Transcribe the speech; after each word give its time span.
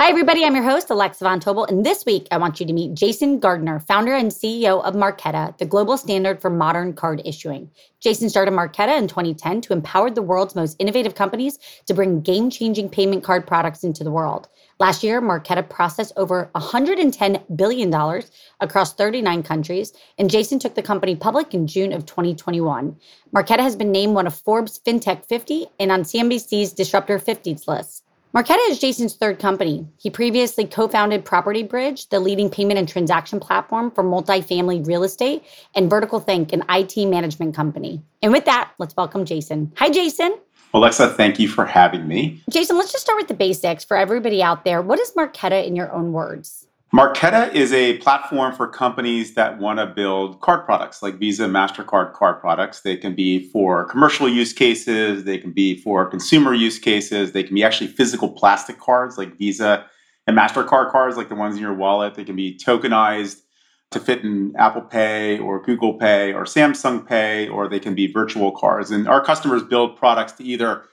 Hi, 0.00 0.10
everybody. 0.10 0.44
I'm 0.44 0.54
your 0.54 0.62
host, 0.62 0.90
Alexa 0.90 1.24
Von 1.24 1.40
Tobel. 1.40 1.68
And 1.68 1.84
this 1.84 2.06
week, 2.06 2.28
I 2.30 2.38
want 2.38 2.60
you 2.60 2.66
to 2.66 2.72
meet 2.72 2.94
Jason 2.94 3.40
Gardner, 3.40 3.80
founder 3.80 4.14
and 4.14 4.30
CEO 4.30 4.80
of 4.84 4.94
Marqeta, 4.94 5.58
the 5.58 5.66
global 5.66 5.98
standard 5.98 6.40
for 6.40 6.50
modern 6.50 6.92
card 6.92 7.20
issuing. 7.24 7.68
Jason 7.98 8.30
started 8.30 8.52
Marqeta 8.52 8.96
in 8.96 9.08
2010 9.08 9.60
to 9.62 9.72
empower 9.72 10.08
the 10.08 10.22
world's 10.22 10.54
most 10.54 10.76
innovative 10.78 11.16
companies 11.16 11.58
to 11.86 11.94
bring 11.94 12.20
game 12.20 12.48
changing 12.48 12.88
payment 12.88 13.24
card 13.24 13.44
products 13.44 13.82
into 13.82 14.04
the 14.04 14.12
world. 14.12 14.48
Last 14.78 15.02
year, 15.02 15.20
Marqeta 15.20 15.68
processed 15.68 16.12
over 16.16 16.48
$110 16.54 17.56
billion 17.56 18.22
across 18.60 18.94
39 18.94 19.42
countries, 19.42 19.92
and 20.16 20.30
Jason 20.30 20.60
took 20.60 20.76
the 20.76 20.80
company 20.80 21.16
public 21.16 21.54
in 21.54 21.66
June 21.66 21.92
of 21.92 22.06
2021. 22.06 22.96
Marqeta 23.34 23.58
has 23.58 23.74
been 23.74 23.90
named 23.90 24.14
one 24.14 24.28
of 24.28 24.36
Forbes' 24.36 24.78
FinTech 24.78 25.26
50 25.26 25.66
and 25.80 25.90
on 25.90 26.02
CNBC's 26.02 26.72
Disruptor 26.72 27.18
50s 27.18 27.66
list. 27.66 28.04
Marqeta 28.34 28.58
is 28.68 28.78
Jason's 28.78 29.16
third 29.16 29.38
company. 29.38 29.88
He 29.96 30.10
previously 30.10 30.66
co 30.66 30.86
founded 30.86 31.24
Property 31.24 31.62
Bridge, 31.62 32.10
the 32.10 32.20
leading 32.20 32.50
payment 32.50 32.78
and 32.78 32.86
transaction 32.86 33.40
platform 33.40 33.90
for 33.90 34.04
multifamily 34.04 34.86
real 34.86 35.02
estate, 35.02 35.42
and 35.74 35.88
Vertical 35.88 36.20
Think, 36.20 36.52
an 36.52 36.62
IT 36.68 36.94
management 37.06 37.56
company. 37.56 38.02
And 38.22 38.30
with 38.30 38.44
that, 38.44 38.72
let's 38.76 38.94
welcome 38.96 39.24
Jason. 39.24 39.72
Hi, 39.76 39.88
Jason. 39.88 40.36
Alexa, 40.74 41.14
thank 41.14 41.38
you 41.38 41.48
for 41.48 41.64
having 41.64 42.06
me. 42.06 42.42
Jason, 42.50 42.76
let's 42.76 42.92
just 42.92 43.02
start 43.02 43.16
with 43.16 43.28
the 43.28 43.34
basics 43.34 43.82
for 43.82 43.96
everybody 43.96 44.42
out 44.42 44.62
there. 44.62 44.82
What 44.82 45.00
is 45.00 45.10
Marqeta 45.12 45.66
in 45.66 45.74
your 45.74 45.90
own 45.90 46.12
words? 46.12 46.67
Marqeta 46.94 47.54
is 47.54 47.70
a 47.74 47.98
platform 47.98 48.54
for 48.54 48.66
companies 48.66 49.34
that 49.34 49.58
want 49.58 49.78
to 49.78 49.84
build 49.84 50.40
card 50.40 50.64
products 50.64 51.02
like 51.02 51.18
Visa 51.18 51.44
MasterCard 51.44 52.14
card 52.14 52.40
products. 52.40 52.80
They 52.80 52.96
can 52.96 53.14
be 53.14 53.50
for 53.50 53.84
commercial 53.84 54.26
use 54.26 54.54
cases, 54.54 55.24
they 55.24 55.36
can 55.36 55.52
be 55.52 55.82
for 55.82 56.06
consumer 56.06 56.54
use 56.54 56.78
cases, 56.78 57.32
they 57.32 57.42
can 57.42 57.54
be 57.54 57.62
actually 57.62 57.88
physical 57.88 58.30
plastic 58.30 58.80
cards 58.80 59.18
like 59.18 59.36
Visa 59.36 59.84
and 60.26 60.36
MasterCard 60.36 60.90
cards, 60.90 61.18
like 61.18 61.28
the 61.28 61.34
ones 61.34 61.56
in 61.56 61.60
your 61.60 61.74
wallet. 61.74 62.14
They 62.14 62.24
can 62.24 62.36
be 62.36 62.56
tokenized 62.56 63.42
to 63.90 64.00
fit 64.00 64.24
in 64.24 64.54
Apple 64.56 64.80
Pay 64.80 65.38
or 65.40 65.62
Google 65.62 65.92
Pay 65.92 66.32
or 66.32 66.44
Samsung 66.44 67.06
Pay, 67.06 67.48
or 67.48 67.68
they 67.68 67.80
can 67.80 67.94
be 67.94 68.10
virtual 68.10 68.52
cards. 68.52 68.90
And 68.90 69.06
our 69.06 69.22
customers 69.22 69.62
build 69.62 69.98
products 69.98 70.32
to 70.32 70.44
either 70.44 70.84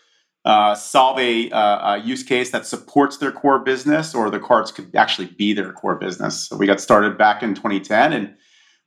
uh, 0.46 0.76
solve 0.76 1.18
a, 1.20 1.50
uh, 1.50 1.96
a, 1.96 1.98
use 2.06 2.22
case 2.22 2.52
that 2.52 2.68
supports 2.68 3.18
their 3.18 3.32
core 3.32 3.60
business, 3.60 4.14
or 4.14 4.30
the 4.30 4.40
cards 4.40 4.72
could 4.72 4.96
actually 4.96 5.26
be 5.26 5.54
their 5.54 5.74
core 5.74 5.96
business. 5.96 6.48
So 6.48 6.56
we 6.56 6.68
got 6.68 6.80
started 6.80 7.18
back 7.18 7.42
in 7.42 7.56
2010 7.56 8.14
and 8.14 8.36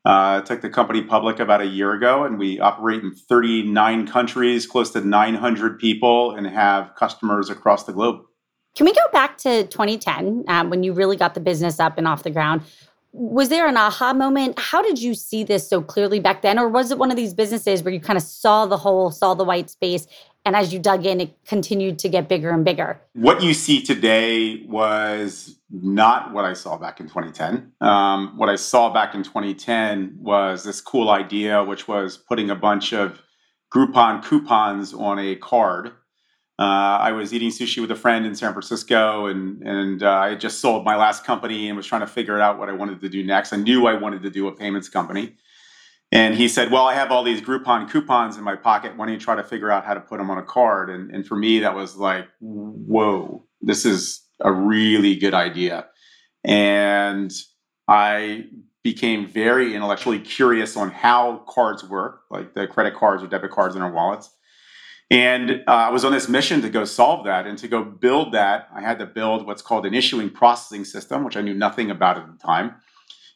uh, 0.04 0.41
took 0.42 0.60
the 0.60 0.70
company 0.70 1.02
public 1.02 1.41
about 1.41 1.60
a 1.60 1.66
year 1.66 1.92
ago, 1.92 2.24
and 2.24 2.38
we 2.38 2.60
operate 2.60 3.02
in 3.02 3.12
39 3.12 4.06
countries, 4.06 4.66
close 4.66 4.92
to 4.92 5.00
900 5.00 5.78
people, 5.80 6.30
and 6.30 6.47
have 6.47 6.94
customers 6.94 7.50
across 7.50 7.84
the 7.84 7.92
globe. 7.92 8.22
Can 8.76 8.86
we 8.86 8.92
go 8.92 9.02
back 9.12 9.36
to 9.38 9.66
2010 9.66 10.44
um, 10.47 10.70
when 10.70 10.84
you 10.84 10.92
really 10.92 11.16
got 11.16 11.34
the 11.34 11.41
business 11.41 11.80
up 11.80 11.98
and 11.98 12.06
off 12.06 12.22
the 12.22 12.30
ground? 12.30 12.62
Was 13.12 13.48
there 13.48 13.66
an 13.66 13.76
aha 13.76 14.12
moment? 14.12 14.56
How 14.56 14.80
did 14.82 15.00
you 15.00 15.14
see 15.14 15.42
this 15.42 15.68
so 15.68 15.82
clearly 15.82 16.20
back 16.20 16.42
then? 16.42 16.58
Or 16.58 16.68
was 16.68 16.92
it 16.92 16.98
one 16.98 17.10
of 17.10 17.16
these 17.16 17.34
businesses 17.34 17.82
where 17.82 17.92
you 17.92 17.98
kind 17.98 18.16
of 18.16 18.22
saw 18.22 18.66
the 18.66 18.76
hole, 18.76 19.10
saw 19.10 19.34
the 19.34 19.42
white 19.42 19.70
space, 19.70 20.06
and 20.48 20.56
as 20.56 20.72
you 20.72 20.78
dug 20.78 21.04
in, 21.04 21.20
it 21.20 21.44
continued 21.44 21.98
to 21.98 22.09
get 22.09 22.26
bigger 22.26 22.48
and 22.48 22.64
bigger? 22.64 22.98
What 23.12 23.42
you 23.42 23.53
see 23.53 23.82
today 23.82 24.64
was 24.66 25.60
not 25.70 26.32
what 26.32 26.47
I 26.47 26.54
saw 26.54 26.78
back 26.78 27.00
in 27.00 27.06
2010. 27.06 27.70
Um, 27.82 28.32
what 28.38 28.48
I 28.48 28.56
saw 28.56 28.91
back 28.91 29.14
in 29.14 29.22
2010 29.22 30.16
was 30.19 30.64
this 30.64 30.81
cool 30.81 31.10
idea, 31.10 31.62
which 31.62 31.86
was 31.86 32.16
putting 32.16 32.48
a 32.48 32.54
bunch 32.54 32.94
of 32.94 33.20
Groupon 33.70 34.25
coupons 34.25 34.94
on 34.94 35.19
a 35.19 35.36
card 35.36 35.92
uh, 36.59 36.98
I 37.00 37.12
was 37.12 37.32
eating 37.32 37.50
sushi 37.50 37.80
with 37.80 37.92
a 37.92 37.94
friend 37.94 38.26
in 38.26 38.34
San 38.34 38.53
Francisco, 38.53 39.26
and 39.26 39.62
and 39.62 40.03
uh, 40.03 40.10
I 40.10 40.30
had 40.30 40.41
just 40.41 40.60
sold 40.60 40.84
my 40.84 40.97
last 40.97 41.25
company 41.25 41.69
and 41.69 41.76
was 41.76 41.86
trying 41.86 42.00
to 42.00 42.06
figure 42.09 42.41
out 42.41 42.59
what 42.59 42.69
I 42.69 42.72
wanted 42.72 43.00
to 43.00 43.09
do 43.09 43.22
next. 43.22 43.53
I 43.53 43.59
knew 43.59 43.86
I 43.86 43.94
wanted 43.94 44.25
to 44.25 44.30
do 44.30 44.48
a 44.48 44.53
payments 44.53 44.88
company, 44.88 45.36
and 46.12 46.34
he 46.34 46.48
said, 46.48 46.70
"Well, 46.70 46.86
I 46.86 46.94
have 46.94 47.10
all 47.10 47.22
these 47.22 47.41
Groupon 47.41 47.91
coupons 47.91 48.36
in 48.36 48.44
my 48.44 48.56
pocket. 48.56 48.96
Why 48.96 49.06
don't 49.06 49.14
you 49.14 49.20
try 49.20 49.36
to 49.36 49.44
figure 49.44 49.70
out 49.70 49.84
how 49.84 49.94
to 49.94 50.00
put 50.00 50.19
them 50.19 50.30
on 50.30 50.38
a 50.38 50.42
card?" 50.42 50.91
And 50.91 51.10
and 51.14 51.26
for 51.26 51.36
me, 51.36 51.60
that 51.60 51.74
was 51.74 51.96
like, 51.96 52.26
"Whoa, 52.41 53.46
this 53.60 53.84
is 53.84 54.22
a 54.41 54.52
really 54.52 55.16
good 55.16 55.34
idea," 55.34 55.86
and 56.44 57.32
I 57.88 58.47
became 58.84 59.26
very 59.26 59.74
intellectually 59.74 60.20
curious 60.20 60.76
on 60.76 60.91
how 60.91 61.44
cards 61.48 61.84
work, 61.84 62.20
like 62.30 62.54
the 62.54 62.66
credit 62.66 62.94
cards 62.94 63.22
or 63.22 63.26
debit 63.26 63.50
cards 63.50 63.76
in 63.76 63.82
our 63.82 63.92
wallets 63.92 64.30
and 65.10 65.62
uh, 65.66 65.72
I 65.72 65.91
was 65.91 66.04
on 66.04 66.12
this 66.12 66.28
mission 66.28 66.60
to 66.62 66.68
go 66.68 66.84
solve 66.84 67.24
that. 67.24 67.47
And 67.47 67.56
to 67.58 67.68
go 67.68 67.82
build 67.82 68.32
that, 68.32 68.68
I 68.74 68.82
had 68.82 68.98
to 68.98 69.06
build 69.06 69.47
what's 69.47 69.62
called 69.62 69.86
an 69.86 69.94
issuing 69.94 70.28
processing 70.28 70.84
system, 70.84 71.24
which 71.24 71.36
I 71.36 71.41
knew 71.41 71.54
nothing 71.54 71.91
about 71.91 72.18
at 72.18 72.26
the 72.26 72.38
time. 72.38 72.76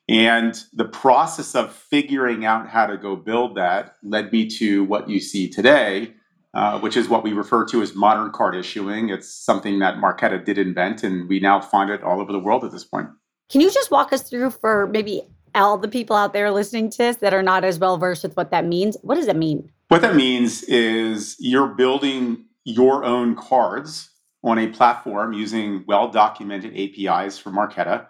And 0.09 0.61
the 0.73 0.85
process 0.85 1.55
of 1.55 1.73
figuring 1.73 2.45
out 2.45 2.69
how 2.69 2.87
to 2.87 2.97
go 2.97 3.17
build 3.17 3.57
that 3.57 3.97
led 4.03 4.33
me 4.33 4.47
to 4.59 4.85
what 4.85 5.09
you 5.09 5.21
see 5.21 5.49
today, 5.49 6.15
uh, 6.55 6.81
which 6.81 6.97
is 6.97 7.09
what 7.09 7.23
we 7.23 7.33
refer 7.33 7.65
to 7.67 7.83
as 7.83 7.95
modern 7.95 8.31
card 8.33 8.55
issuing. 8.55 9.09
It's 9.09 9.33
something 9.33 9.79
that 9.79 9.97
Marqeta 9.97 10.45
did 10.45 10.59
invent, 10.59 11.03
and 11.03 11.29
we 11.29 11.41
now 11.41 11.61
find 11.61 11.89
it 11.89 12.03
all 12.03 12.21
over 12.21 12.33
the 12.33 12.39
world 12.39 12.65
at 12.65 12.73
this 12.73 12.85
point. 12.85 13.09
Can 13.49 13.61
you 13.61 13.71
just 13.71 13.91
walk 13.91 14.13
us 14.13 14.23
through 14.23 14.51
for 14.51 14.87
maybe 14.89 15.23
all 15.55 15.79
the 15.79 15.89
people 15.89 16.17
out 16.17 16.33
there 16.33 16.51
listening 16.51 16.91
to 16.91 16.99
this 16.99 17.17
that 17.17 17.35
are 17.35 17.43
not 17.43 17.65
as 17.65 17.79
well 17.79 17.99
versed 17.99 18.23
with 18.23 18.37
what 18.37 18.51
that 18.51 18.67
means? 18.67 18.97
What 19.03 19.17
does 19.17 19.29
it 19.29 19.37
mean? 19.37 19.71
What 19.89 20.03
that 20.03 20.17
means 20.17 20.63
is 20.65 21.37
you're 21.39 21.69
building 21.69 22.47
your 22.65 23.05
own 23.05 23.37
cards 23.37 24.11
on 24.43 24.59
a 24.59 24.69
platform 24.69 25.33
using 25.33 25.85
well 25.87 26.09
documented 26.09 26.75
APIs 26.75 27.39
from 27.39 27.55
Marqeta. 27.55 28.07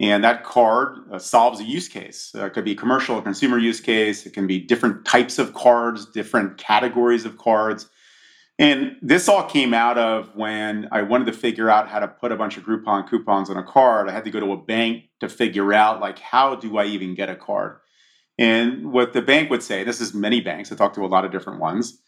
And 0.00 0.22
that 0.22 0.44
card 0.44 0.98
uh, 1.10 1.18
solves 1.18 1.60
a 1.60 1.64
use 1.64 1.88
case. 1.88 2.32
Uh, 2.34 2.46
it 2.46 2.54
could 2.54 2.64
be 2.64 2.74
commercial 2.74 3.16
or 3.16 3.22
consumer 3.22 3.58
use 3.58 3.80
case. 3.80 4.26
It 4.26 4.32
can 4.32 4.46
be 4.46 4.60
different 4.60 5.04
types 5.04 5.38
of 5.38 5.54
cards, 5.54 6.06
different 6.06 6.56
categories 6.56 7.24
of 7.24 7.36
cards. 7.36 7.88
And 8.60 8.96
this 9.02 9.28
all 9.28 9.44
came 9.44 9.72
out 9.72 9.98
of 9.98 10.34
when 10.34 10.88
I 10.90 11.02
wanted 11.02 11.26
to 11.26 11.32
figure 11.32 11.70
out 11.70 11.88
how 11.88 12.00
to 12.00 12.08
put 12.08 12.32
a 12.32 12.36
bunch 12.36 12.56
of 12.56 12.64
Groupon 12.64 13.08
coupons 13.08 13.50
on 13.50 13.56
a 13.56 13.62
card. 13.62 14.08
I 14.08 14.12
had 14.12 14.24
to 14.24 14.30
go 14.30 14.40
to 14.40 14.52
a 14.52 14.56
bank 14.56 15.04
to 15.20 15.28
figure 15.28 15.72
out 15.72 16.00
like 16.00 16.18
how 16.18 16.56
do 16.56 16.76
I 16.78 16.84
even 16.86 17.14
get 17.14 17.28
a 17.28 17.36
card? 17.36 17.78
And 18.36 18.92
what 18.92 19.12
the 19.12 19.22
bank 19.22 19.50
would 19.50 19.62
say, 19.62 19.82
this 19.82 20.00
is 20.00 20.14
many 20.14 20.40
banks, 20.40 20.70
I 20.70 20.76
talked 20.76 20.94
to 20.94 21.04
a 21.04 21.06
lot 21.06 21.24
of 21.24 21.32
different 21.32 21.60
ones. 21.60 22.00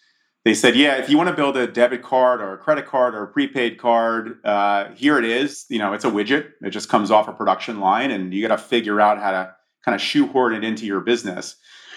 They 0.44 0.54
said, 0.54 0.74
yeah, 0.74 0.96
if 0.96 1.10
you 1.10 1.18
want 1.18 1.28
to 1.28 1.36
build 1.36 1.56
a 1.58 1.66
debit 1.66 2.02
card 2.02 2.40
or 2.40 2.54
a 2.54 2.58
credit 2.58 2.86
card 2.86 3.14
or 3.14 3.24
a 3.24 3.26
prepaid 3.26 3.76
card, 3.76 4.38
uh, 4.44 4.88
here 4.94 5.18
it 5.18 5.24
is. 5.24 5.66
You 5.68 5.78
know, 5.78 5.92
it's 5.92 6.04
a 6.04 6.10
widget. 6.10 6.52
It 6.62 6.70
just 6.70 6.88
comes 6.88 7.10
off 7.10 7.28
a 7.28 7.32
production 7.32 7.78
line, 7.78 8.10
and 8.10 8.32
you 8.32 8.46
got 8.46 8.56
to 8.56 8.62
figure 8.62 9.00
out 9.00 9.18
how 9.18 9.32
to 9.32 9.54
kind 9.84 9.94
of 9.94 10.00
shoehorn 10.00 10.54
it 10.54 10.64
into 10.64 10.86
your 10.86 11.00
business. 11.00 11.56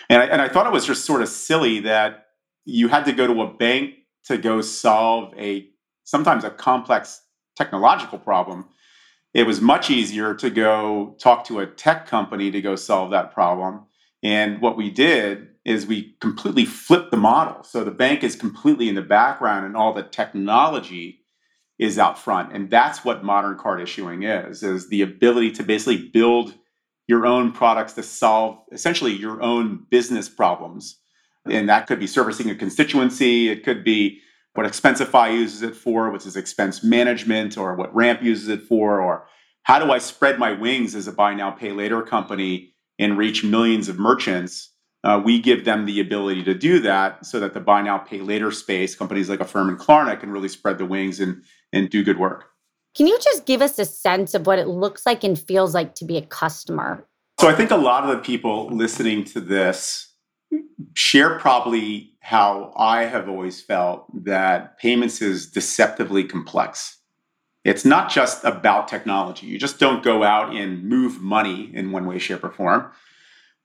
And 0.09 0.21
I, 0.21 0.25
and 0.25 0.41
I 0.41 0.49
thought 0.49 0.67
it 0.67 0.73
was 0.73 0.85
just 0.85 1.05
sort 1.05 1.21
of 1.21 1.29
silly 1.29 1.79
that 1.81 2.25
you 2.65 2.89
had 2.89 3.05
to 3.05 3.13
go 3.13 3.27
to 3.27 3.41
a 3.43 3.53
bank 3.53 3.95
to 4.25 4.37
go 4.37 4.61
solve 4.61 5.33
a 5.37 5.69
sometimes 6.03 6.43
a 6.43 6.49
complex 6.49 7.21
technological 7.55 8.19
problem. 8.19 8.67
It 9.33 9.47
was 9.47 9.61
much 9.61 9.89
easier 9.89 10.35
to 10.35 10.49
go 10.49 11.15
talk 11.19 11.45
to 11.45 11.59
a 11.59 11.65
tech 11.65 12.07
company 12.07 12.51
to 12.51 12.61
go 12.61 12.75
solve 12.75 13.11
that 13.11 13.33
problem 13.33 13.85
and 14.21 14.61
what 14.61 14.77
we 14.77 14.89
did 14.89 15.49
is 15.65 15.85
we 15.85 16.15
completely 16.19 16.65
flip 16.65 17.09
the 17.09 17.17
model. 17.17 17.63
So 17.63 17.83
the 17.83 17.91
bank 17.91 18.23
is 18.23 18.35
completely 18.35 18.89
in 18.89 18.95
the 18.95 19.01
background 19.01 19.65
and 19.65 19.77
all 19.77 19.93
the 19.93 20.03
technology 20.03 21.21
is 21.79 21.97
out 21.97 22.19
front. 22.19 22.53
And 22.53 22.69
that's 22.69 23.03
what 23.03 23.23
modern 23.23 23.57
card 23.57 23.81
issuing 23.81 24.23
is, 24.23 24.61
is 24.61 24.89
the 24.89 25.01
ability 25.01 25.51
to 25.53 25.63
basically 25.63 26.09
build 26.09 26.53
your 27.07 27.25
own 27.25 27.51
products 27.51 27.93
to 27.93 28.03
solve 28.03 28.59
essentially 28.71 29.13
your 29.13 29.41
own 29.41 29.85
business 29.89 30.29
problems. 30.29 30.99
And 31.49 31.67
that 31.69 31.87
could 31.87 31.99
be 31.99 32.07
servicing 32.07 32.49
a 32.49 32.55
constituency, 32.55 33.49
it 33.49 33.63
could 33.63 33.83
be 33.83 34.21
what 34.53 34.67
Expensify 34.67 35.33
uses 35.33 35.61
it 35.61 35.75
for, 35.75 36.11
which 36.11 36.25
is 36.25 36.35
expense 36.35 36.83
management, 36.83 37.57
or 37.57 37.75
what 37.75 37.93
Ramp 37.93 38.21
uses 38.21 38.49
it 38.49 38.63
for, 38.63 39.01
or 39.01 39.25
how 39.63 39.79
do 39.79 39.91
I 39.91 39.97
spread 39.97 40.37
my 40.37 40.51
wings 40.51 40.93
as 40.93 41.07
a 41.07 41.11
buy 41.11 41.33
now, 41.33 41.51
pay 41.51 41.71
later 41.71 42.01
company 42.01 42.73
and 42.99 43.17
reach 43.17 43.43
millions 43.43 43.89
of 43.89 43.97
merchants? 43.97 44.69
Uh, 45.03 45.21
we 45.23 45.39
give 45.39 45.65
them 45.65 45.85
the 45.85 45.99
ability 45.99 46.43
to 46.43 46.53
do 46.53 46.79
that 46.79 47.25
so 47.25 47.39
that 47.39 47.53
the 47.53 47.59
buy 47.59 47.81
now, 47.81 47.97
pay 47.97 48.21
later 48.21 48.51
space, 48.51 48.95
companies 48.95 49.29
like 49.29 49.41
Affirm 49.41 49.67
and 49.67 49.77
Klarna 49.77 50.17
can 50.17 50.31
really 50.31 50.47
spread 50.47 50.77
the 50.77 50.85
wings 50.85 51.19
and, 51.19 51.43
and 51.73 51.89
do 51.89 52.03
good 52.03 52.17
work. 52.17 52.45
Can 52.95 53.07
you 53.07 53.19
just 53.19 53.45
give 53.45 53.61
us 53.61 53.77
a 53.79 53.85
sense 53.85 54.33
of 54.33 54.47
what 54.47 54.59
it 54.59 54.67
looks 54.67 55.05
like 55.05 55.23
and 55.23 55.37
feels 55.37 55.73
like 55.73 55.95
to 55.95 56.05
be 56.05 56.17
a 56.17 56.21
customer? 56.21 57.05
So 57.39 57.49
I 57.49 57.55
think 57.55 57.71
a 57.71 57.75
lot 57.75 58.03
of 58.03 58.15
the 58.15 58.21
people 58.21 58.67
listening 58.67 59.25
to 59.25 59.41
this 59.41 60.13
share 60.93 61.39
probably 61.39 62.13
how 62.19 62.71
I 62.77 63.03
have 63.03 63.27
always 63.27 63.61
felt 63.61 64.05
that 64.23 64.77
payments 64.77 65.21
is 65.21 65.49
deceptively 65.49 66.23
complex. 66.23 66.99
It's 67.65 67.83
not 67.83 68.09
just 68.09 68.43
about 68.43 68.87
technology. 68.87 69.47
You 69.47 69.57
just 69.57 69.79
don't 69.79 70.03
go 70.03 70.23
out 70.23 70.55
and 70.55 70.83
move 70.83 71.21
money 71.21 71.71
in 71.73 71.91
one 71.91 72.05
way, 72.05 72.19
shape, 72.19 72.43
or 72.43 72.51
form. 72.51 72.91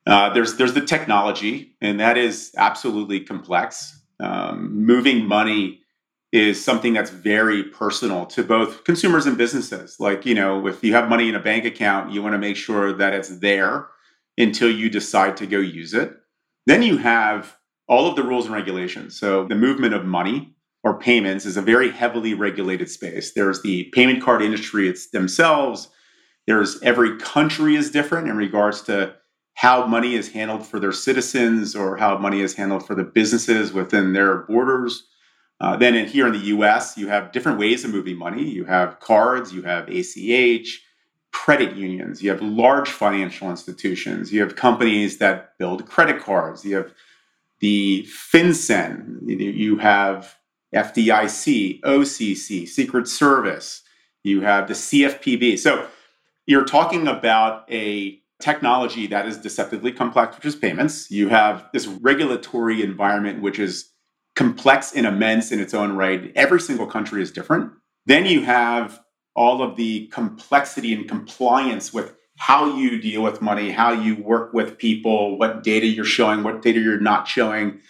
Uh, 0.08 0.32
there's 0.32 0.56
there's 0.56 0.72
the 0.72 0.84
technology, 0.84 1.76
and 1.82 2.00
that 2.00 2.16
is 2.16 2.52
absolutely 2.56 3.20
complex. 3.20 4.00
Um, 4.20 4.84
moving 4.84 5.26
money 5.26 5.82
is 6.32 6.62
something 6.64 6.94
that's 6.94 7.10
very 7.10 7.62
personal 7.62 8.24
to 8.26 8.42
both 8.42 8.84
consumers 8.84 9.26
and 9.26 9.36
businesses. 9.36 10.00
Like 10.00 10.24
you 10.24 10.34
know, 10.34 10.66
if 10.66 10.82
you 10.82 10.94
have 10.94 11.10
money 11.10 11.28
in 11.28 11.34
a 11.34 11.40
bank 11.40 11.66
account, 11.66 12.10
you 12.10 12.22
want 12.22 12.32
to 12.32 12.38
make 12.38 12.56
sure 12.56 12.92
that 12.94 13.12
it's 13.12 13.38
there 13.40 13.86
until 14.38 14.70
you 14.70 14.88
decide 14.88 15.36
to 15.36 15.46
go 15.46 15.58
use 15.58 15.92
it. 15.92 16.16
Then 16.66 16.82
you 16.82 16.96
have 16.96 17.58
all 17.86 18.08
of 18.08 18.16
the 18.16 18.22
rules 18.22 18.46
and 18.46 18.54
regulations. 18.54 19.18
So 19.18 19.44
the 19.46 19.54
movement 19.54 19.92
of 19.92 20.06
money 20.06 20.54
or 20.84 20.98
payments 20.98 21.44
is 21.44 21.58
a 21.58 21.62
very 21.62 21.90
heavily 21.90 22.32
regulated 22.32 22.90
space. 22.90 23.34
There's 23.34 23.60
the 23.60 23.84
payment 23.92 24.22
card 24.22 24.40
industry 24.40 24.88
it's 24.88 25.10
themselves. 25.10 25.88
There's 26.46 26.80
every 26.82 27.18
country 27.18 27.76
is 27.76 27.90
different 27.90 28.28
in 28.28 28.36
regards 28.38 28.80
to 28.82 29.14
how 29.58 29.84
money 29.84 30.14
is 30.14 30.30
handled 30.30 30.64
for 30.64 30.78
their 30.78 30.92
citizens 30.92 31.74
or 31.74 31.96
how 31.96 32.16
money 32.16 32.42
is 32.42 32.54
handled 32.54 32.86
for 32.86 32.94
the 32.94 33.02
businesses 33.02 33.72
within 33.72 34.12
their 34.12 34.36
borders. 34.42 35.08
Uh, 35.60 35.76
then 35.76 35.96
in, 35.96 36.06
here 36.06 36.28
in 36.28 36.32
the 36.32 36.46
US, 36.56 36.96
you 36.96 37.08
have 37.08 37.32
different 37.32 37.58
ways 37.58 37.84
of 37.84 37.90
moving 37.90 38.16
money. 38.16 38.48
You 38.48 38.64
have 38.66 39.00
cards, 39.00 39.52
you 39.52 39.62
have 39.62 39.88
ACH, 39.88 40.80
credit 41.32 41.74
unions, 41.74 42.22
you 42.22 42.30
have 42.30 42.40
large 42.40 42.88
financial 42.88 43.50
institutions, 43.50 44.32
you 44.32 44.40
have 44.42 44.54
companies 44.54 45.18
that 45.18 45.58
build 45.58 45.86
credit 45.86 46.22
cards, 46.22 46.64
you 46.64 46.76
have 46.76 46.92
the 47.58 48.06
FinCEN, 48.32 49.28
you 49.28 49.76
have 49.78 50.36
FDIC, 50.72 51.80
OCC, 51.80 52.68
Secret 52.68 53.08
Service, 53.08 53.82
you 54.22 54.40
have 54.42 54.68
the 54.68 54.74
CFPB. 54.74 55.58
So 55.58 55.84
you're 56.46 56.64
talking 56.64 57.08
about 57.08 57.68
a 57.68 58.20
technology 58.40 59.06
that 59.08 59.26
is 59.26 59.36
deceptively 59.36 59.92
complex, 59.92 60.36
which 60.36 60.46
is 60.46 60.56
payments. 60.56 61.10
You 61.10 61.28
have 61.28 61.68
this 61.72 61.86
regulatory 61.86 62.82
environment, 62.82 63.42
which 63.42 63.58
is 63.58 63.90
complex 64.36 64.92
and 64.92 65.06
immense 65.06 65.50
in 65.50 65.58
its 65.58 65.74
own 65.74 65.96
right. 65.96 66.32
Every 66.36 66.60
single 66.60 66.86
country 66.86 67.22
is 67.22 67.32
different. 67.32 67.72
Then 68.06 68.26
you 68.26 68.42
have 68.42 69.00
all 69.34 69.62
of 69.62 69.76
the 69.76 70.06
complexity 70.08 70.92
and 70.92 71.08
compliance 71.08 71.92
with 71.92 72.14
how 72.38 72.76
you 72.76 73.00
deal 73.00 73.22
with 73.22 73.42
money, 73.42 73.70
how 73.70 73.92
you 73.92 74.14
work 74.16 74.52
with 74.52 74.78
people, 74.78 75.36
what 75.38 75.64
data 75.64 75.86
you're 75.86 76.04
showing, 76.04 76.44
what 76.44 76.62
data 76.62 76.78
you're 76.78 77.00
not 77.00 77.26
showing. 77.26 77.80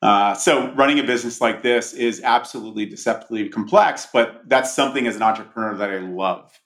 Uh, 0.00 0.32
so 0.34 0.72
running 0.74 0.98
a 0.98 1.02
business 1.02 1.40
like 1.40 1.62
this 1.62 1.92
is 1.92 2.22
absolutely 2.22 2.86
deceptively 2.86 3.48
complex, 3.48 4.06
but 4.12 4.40
that's 4.46 4.74
something 4.74 5.06
as 5.06 5.16
an 5.16 5.22
entrepreneur 5.22 5.76
that 5.76 5.90
I 5.90 5.98
love. 5.98 6.58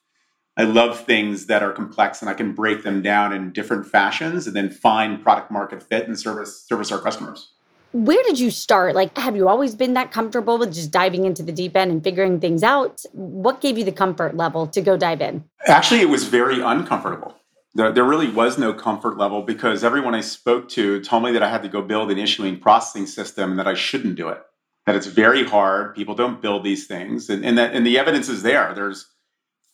I 0.56 0.64
love 0.64 1.06
things 1.06 1.46
that 1.46 1.62
are 1.62 1.72
complex 1.72 2.20
and 2.20 2.28
I 2.28 2.34
can 2.34 2.52
break 2.52 2.82
them 2.82 3.00
down 3.00 3.32
in 3.32 3.52
different 3.52 3.86
fashions 3.86 4.46
and 4.46 4.54
then 4.54 4.70
find 4.70 5.22
product 5.22 5.50
market 5.50 5.82
fit 5.82 6.06
and 6.06 6.18
service 6.18 6.62
service 6.66 6.92
our 6.92 7.00
customers. 7.00 7.52
Where 7.92 8.22
did 8.22 8.38
you 8.38 8.50
start? 8.50 8.94
Like, 8.94 9.16
have 9.18 9.36
you 9.36 9.48
always 9.48 9.74
been 9.74 9.94
that 9.94 10.12
comfortable 10.12 10.58
with 10.58 10.72
just 10.72 10.90
diving 10.90 11.24
into 11.24 11.42
the 11.42 11.52
deep 11.52 11.76
end 11.76 11.90
and 11.90 12.02
figuring 12.02 12.40
things 12.40 12.62
out? 12.62 13.02
What 13.12 13.60
gave 13.60 13.76
you 13.76 13.84
the 13.84 13.92
comfort 13.92 14.34
level 14.34 14.66
to 14.68 14.80
go 14.80 14.96
dive 14.96 15.20
in? 15.20 15.44
Actually, 15.66 16.00
it 16.00 16.08
was 16.08 16.24
very 16.24 16.60
uncomfortable. 16.60 17.34
There, 17.74 17.92
there 17.92 18.04
really 18.04 18.30
was 18.30 18.58
no 18.58 18.72
comfort 18.72 19.18
level 19.18 19.42
because 19.42 19.84
everyone 19.84 20.14
I 20.14 20.20
spoke 20.20 20.68
to 20.70 21.02
told 21.02 21.22
me 21.22 21.32
that 21.32 21.42
I 21.42 21.50
had 21.50 21.62
to 21.62 21.68
go 21.68 21.82
build 21.82 22.10
an 22.10 22.18
issuing 22.18 22.60
processing 22.60 23.06
system 23.06 23.50
and 23.50 23.58
that 23.58 23.68
I 23.68 23.74
shouldn't 23.74 24.16
do 24.16 24.28
it. 24.28 24.42
That 24.86 24.96
it's 24.96 25.06
very 25.06 25.44
hard. 25.44 25.94
People 25.94 26.14
don't 26.14 26.42
build 26.42 26.64
these 26.64 26.86
things, 26.86 27.30
and, 27.30 27.44
and 27.44 27.56
that 27.56 27.72
and 27.72 27.86
the 27.86 27.98
evidence 27.98 28.28
is 28.28 28.42
there. 28.42 28.74
There's 28.74 29.06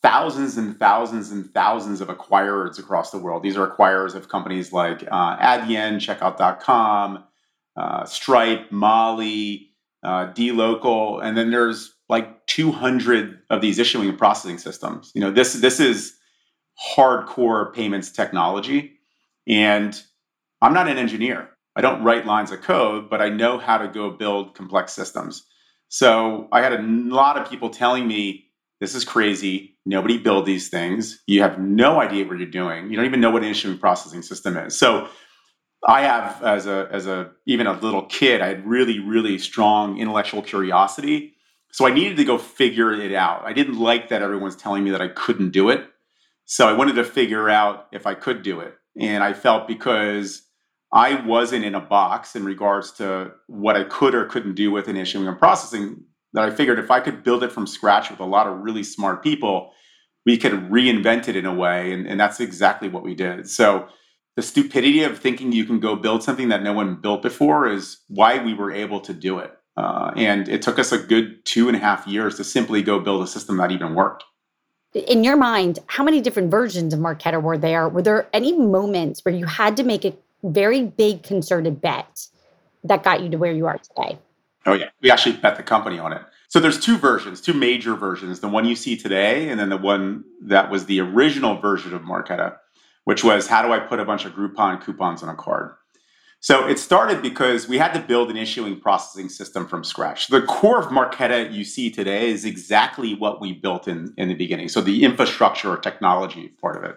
thousands 0.03 0.57
and 0.57 0.79
thousands 0.79 1.31
and 1.31 1.53
thousands 1.53 2.01
of 2.01 2.09
acquirers 2.09 2.79
across 2.79 3.11
the 3.11 3.19
world. 3.19 3.43
These 3.43 3.57
are 3.57 3.69
acquirers 3.69 4.15
of 4.15 4.29
companies 4.29 4.73
like 4.73 5.03
uh, 5.11 5.37
Adyen, 5.39 5.97
Checkout.com, 5.97 7.25
uh, 7.77 8.05
Stripe, 8.05 8.71
Mollie, 8.71 9.71
uh, 10.03 10.33
dLocal, 10.33 11.23
and 11.23 11.37
then 11.37 11.51
there's 11.51 11.95
like 12.09 12.47
200 12.47 13.41
of 13.51 13.61
these 13.61 13.79
issuing 13.79 14.09
and 14.09 14.19
processing 14.19 14.59
systems. 14.59 15.13
You 15.15 15.21
know, 15.21 15.31
this 15.31 15.55
this 15.55 15.81
is 15.81 16.17
hardcore 16.95 17.75
payments 17.75 18.11
technology, 18.11 18.99
and 19.47 20.01
I'm 20.63 20.73
not 20.73 20.89
an 20.89 20.99
engineer. 20.99 21.51
I 21.77 21.81
don't 21.81 22.03
write 22.03 22.27
lines 22.27 22.51
of 22.51 22.63
code, 22.63 23.11
but 23.11 23.21
I 23.21 23.29
know 23.29 23.59
how 23.59 23.79
to 23.79 23.89
go 23.89 24.11
build 24.11 24.55
complex 24.55 24.93
systems. 24.93 25.45
So 25.89 26.49
I 26.53 26.61
had 26.61 26.73
a 26.73 26.83
lot 26.83 27.39
of 27.39 27.49
people 27.49 27.71
telling 27.71 28.07
me 28.07 28.48
this 28.81 28.95
is 28.95 29.05
crazy. 29.05 29.77
Nobody 29.85 30.19
build 30.19 30.47
these 30.47 30.69
things. 30.69 31.23
You 31.27 31.43
have 31.43 31.59
no 31.59 32.01
idea 32.01 32.27
what 32.27 32.39
you're 32.39 32.49
doing. 32.49 32.91
You 32.91 32.97
don't 32.97 33.07
even 33.07 33.21
know 33.21 33.31
what 33.31 33.43
an 33.43 33.49
issuing 33.49 33.79
processing 33.79 34.23
system 34.23 34.57
is. 34.57 34.79
So 34.79 35.09
I 35.87 36.03
have 36.03 36.43
as 36.43 36.67
a 36.67 36.89
as 36.91 37.07
a 37.07 37.31
even 37.47 37.67
a 37.67 37.79
little 37.81 38.03
kid, 38.07 38.41
I 38.41 38.49
had 38.49 38.67
really 38.67 38.99
really 38.99 39.39
strong 39.39 39.99
intellectual 39.99 40.43
curiosity. 40.43 41.35
So 41.73 41.87
I 41.87 41.93
needed 41.93 42.17
to 42.17 42.25
go 42.25 42.39
figure 42.39 42.93
it 42.93 43.13
out. 43.13 43.45
I 43.45 43.53
didn't 43.53 43.79
like 43.79 44.09
that 44.09 44.23
everyone's 44.23 44.57
telling 44.57 44.85
me 44.85 44.91
that 44.91 45.03
I 45.03 45.09
couldn't 45.09 45.51
do 45.51 45.69
it. 45.69 45.87
So 46.47 46.67
I 46.67 46.73
wanted 46.73 46.95
to 46.95 47.05
figure 47.05 47.51
out 47.51 47.89
if 47.93 48.07
I 48.07 48.15
could 48.15 48.43
do 48.43 48.61
it. 48.61 48.75
And 48.99 49.23
I 49.23 49.35
felt 49.35 49.69
because 49.69 50.43
I 50.93 51.23
wasn't 51.27 51.65
in 51.65 51.75
a 51.75 51.81
box 51.81 52.35
in 52.35 52.45
regards 52.45 52.93
to 52.93 53.33
what 53.47 53.77
I 53.77 53.85
could 53.85 54.15
or 54.15 54.25
couldn't 54.25 54.55
do 54.55 54.71
with 54.71 54.89
an 54.89 54.97
issuing 54.97 55.29
and 55.29 55.39
processing 55.39 56.05
that 56.39 56.49
I 56.49 56.55
figured 56.55 56.79
if 56.79 56.91
I 56.91 57.01
could 57.01 57.25
build 57.25 57.43
it 57.43 57.51
from 57.51 57.67
scratch 57.67 58.11
with 58.11 58.21
a 58.21 58.25
lot 58.25 58.47
of 58.47 58.61
really 58.61 58.85
smart 58.85 59.25
people, 59.25 59.73
we 60.25 60.39
could 60.39 60.53
reinvent 60.53 61.27
it 61.27 61.35
in 61.35 61.45
a 61.45 61.53
way. 61.53 61.93
And, 61.93 62.07
and 62.07 62.21
that's 62.21 62.39
exactly 62.39 62.89
what 62.89 63.03
we 63.03 63.17
did. 63.17 63.51
So 63.51 63.89
the 64.37 64.43
stupidity 64.43 65.03
of 65.03 65.19
thinking 65.19 65.51
you 65.51 65.65
can 65.65 65.81
go 65.81 65.97
build 65.97 66.23
something 66.23 66.49
that 66.51 66.63
no 66.63 66.73
one 66.73 66.95
built 66.95 67.23
before 67.23 67.67
is 67.67 67.99
why 68.07 68.39
we 68.39 68.55
were 68.55 68.71
able 68.71 69.01
to 69.01 69.13
do 69.13 69.41
it. 69.41 69.53
Uh, 69.77 70.13
and 70.15 70.49
it 70.49 70.63
took 70.63 70.79
us 70.79 70.93
a 70.93 70.99
good 70.99 71.45
two 71.45 71.67
and 71.67 71.77
a 71.77 71.81
half 71.81 72.07
years 72.07 72.37
to 72.37 72.45
simply 72.45 72.83
go 72.83 73.01
build 73.01 73.21
a 73.23 73.27
system 73.27 73.57
that 73.57 73.73
even 73.73 73.97
worked. 73.97 74.23
In 74.95 75.25
your 75.25 75.37
mind, 75.37 75.81
how 75.89 76.05
many 76.05 76.21
different 76.21 76.53
versions 76.53 76.95
of 76.95 77.01
Marqeta 77.01 77.43
were 77.43 77.59
there? 77.59 77.89
Were 77.89 78.03
there 78.03 78.29
any 78.33 78.57
moments 78.57 79.25
where 79.25 79.35
you 79.35 79.47
had 79.47 79.77
to 79.77 79.83
make 79.83 80.05
a 80.05 80.15
very 80.45 80.85
big 80.85 81.25
concerted 81.25 81.81
bet 81.81 82.29
that 82.85 83.03
got 83.03 83.23
you 83.23 83.29
to 83.31 83.39
where 83.39 83.53
you 83.53 83.67
are 83.67 83.79
today? 83.79 84.21
Oh 84.67 84.75
yeah, 84.75 84.89
we 85.01 85.11
actually 85.11 85.37
bet 85.37 85.57
the 85.57 85.63
company 85.63 85.99
on 85.99 86.13
it. 86.13 86.23
So 86.49 86.61
there's 86.61 86.81
two 86.81 86.97
versions, 86.97 87.41
two 87.41 87.55
major 87.55 87.95
versions. 87.95 88.41
The 88.41 88.49
one 88.49 88.65
you 88.65 88.75
see 88.75 88.97
today, 88.97 89.49
and 89.49 89.61
then 89.61 89.69
the 89.69 89.77
one 89.77 90.25
that 90.43 90.71
was 90.71 90.87
the 90.87 91.01
original 91.01 91.59
version 91.59 91.95
of 91.95 92.03
Marqeta, 92.03 92.57
which 93.05 93.23
was 93.23 93.47
how 93.47 93.63
do 93.63 93.73
I 93.73 93.79
put 93.79 94.01
a 94.01 94.05
bunch 94.05 94.25
of 94.25 94.33
Groupon 94.33 94.83
coupons 94.83 95.23
on 95.23 95.29
a 95.29 95.35
card? 95.35 95.73
So 96.41 96.69
it 96.69 96.79
started 96.79 97.21
because 97.21 97.69
we 97.69 97.79
had 97.79 97.93
to 97.95 98.01
build 98.01 98.31
an 98.31 98.37
issuing 98.37 98.79
processing 98.79 99.29
system 99.29 99.67
from 99.67 99.83
scratch. 99.83 100.29
The 100.29 100.43
core 100.43 100.79
of 100.79 100.87
Marqeta 100.87 101.53
you 101.53 101.65
see 101.65 101.91
today 101.91 102.31
is 102.31 102.45
exactly 102.45 103.15
what 103.15 103.41
we 103.41 103.55
built 103.55 103.89
in, 103.89 104.15
in 104.17 104.29
the 104.29 104.35
beginning. 104.35 104.69
So 104.69 104.81
the 104.81 105.03
infrastructure 105.03 105.71
or 105.71 105.77
technology 105.77 106.49
part 106.61 106.77
of 106.77 106.85
it. 106.85 106.97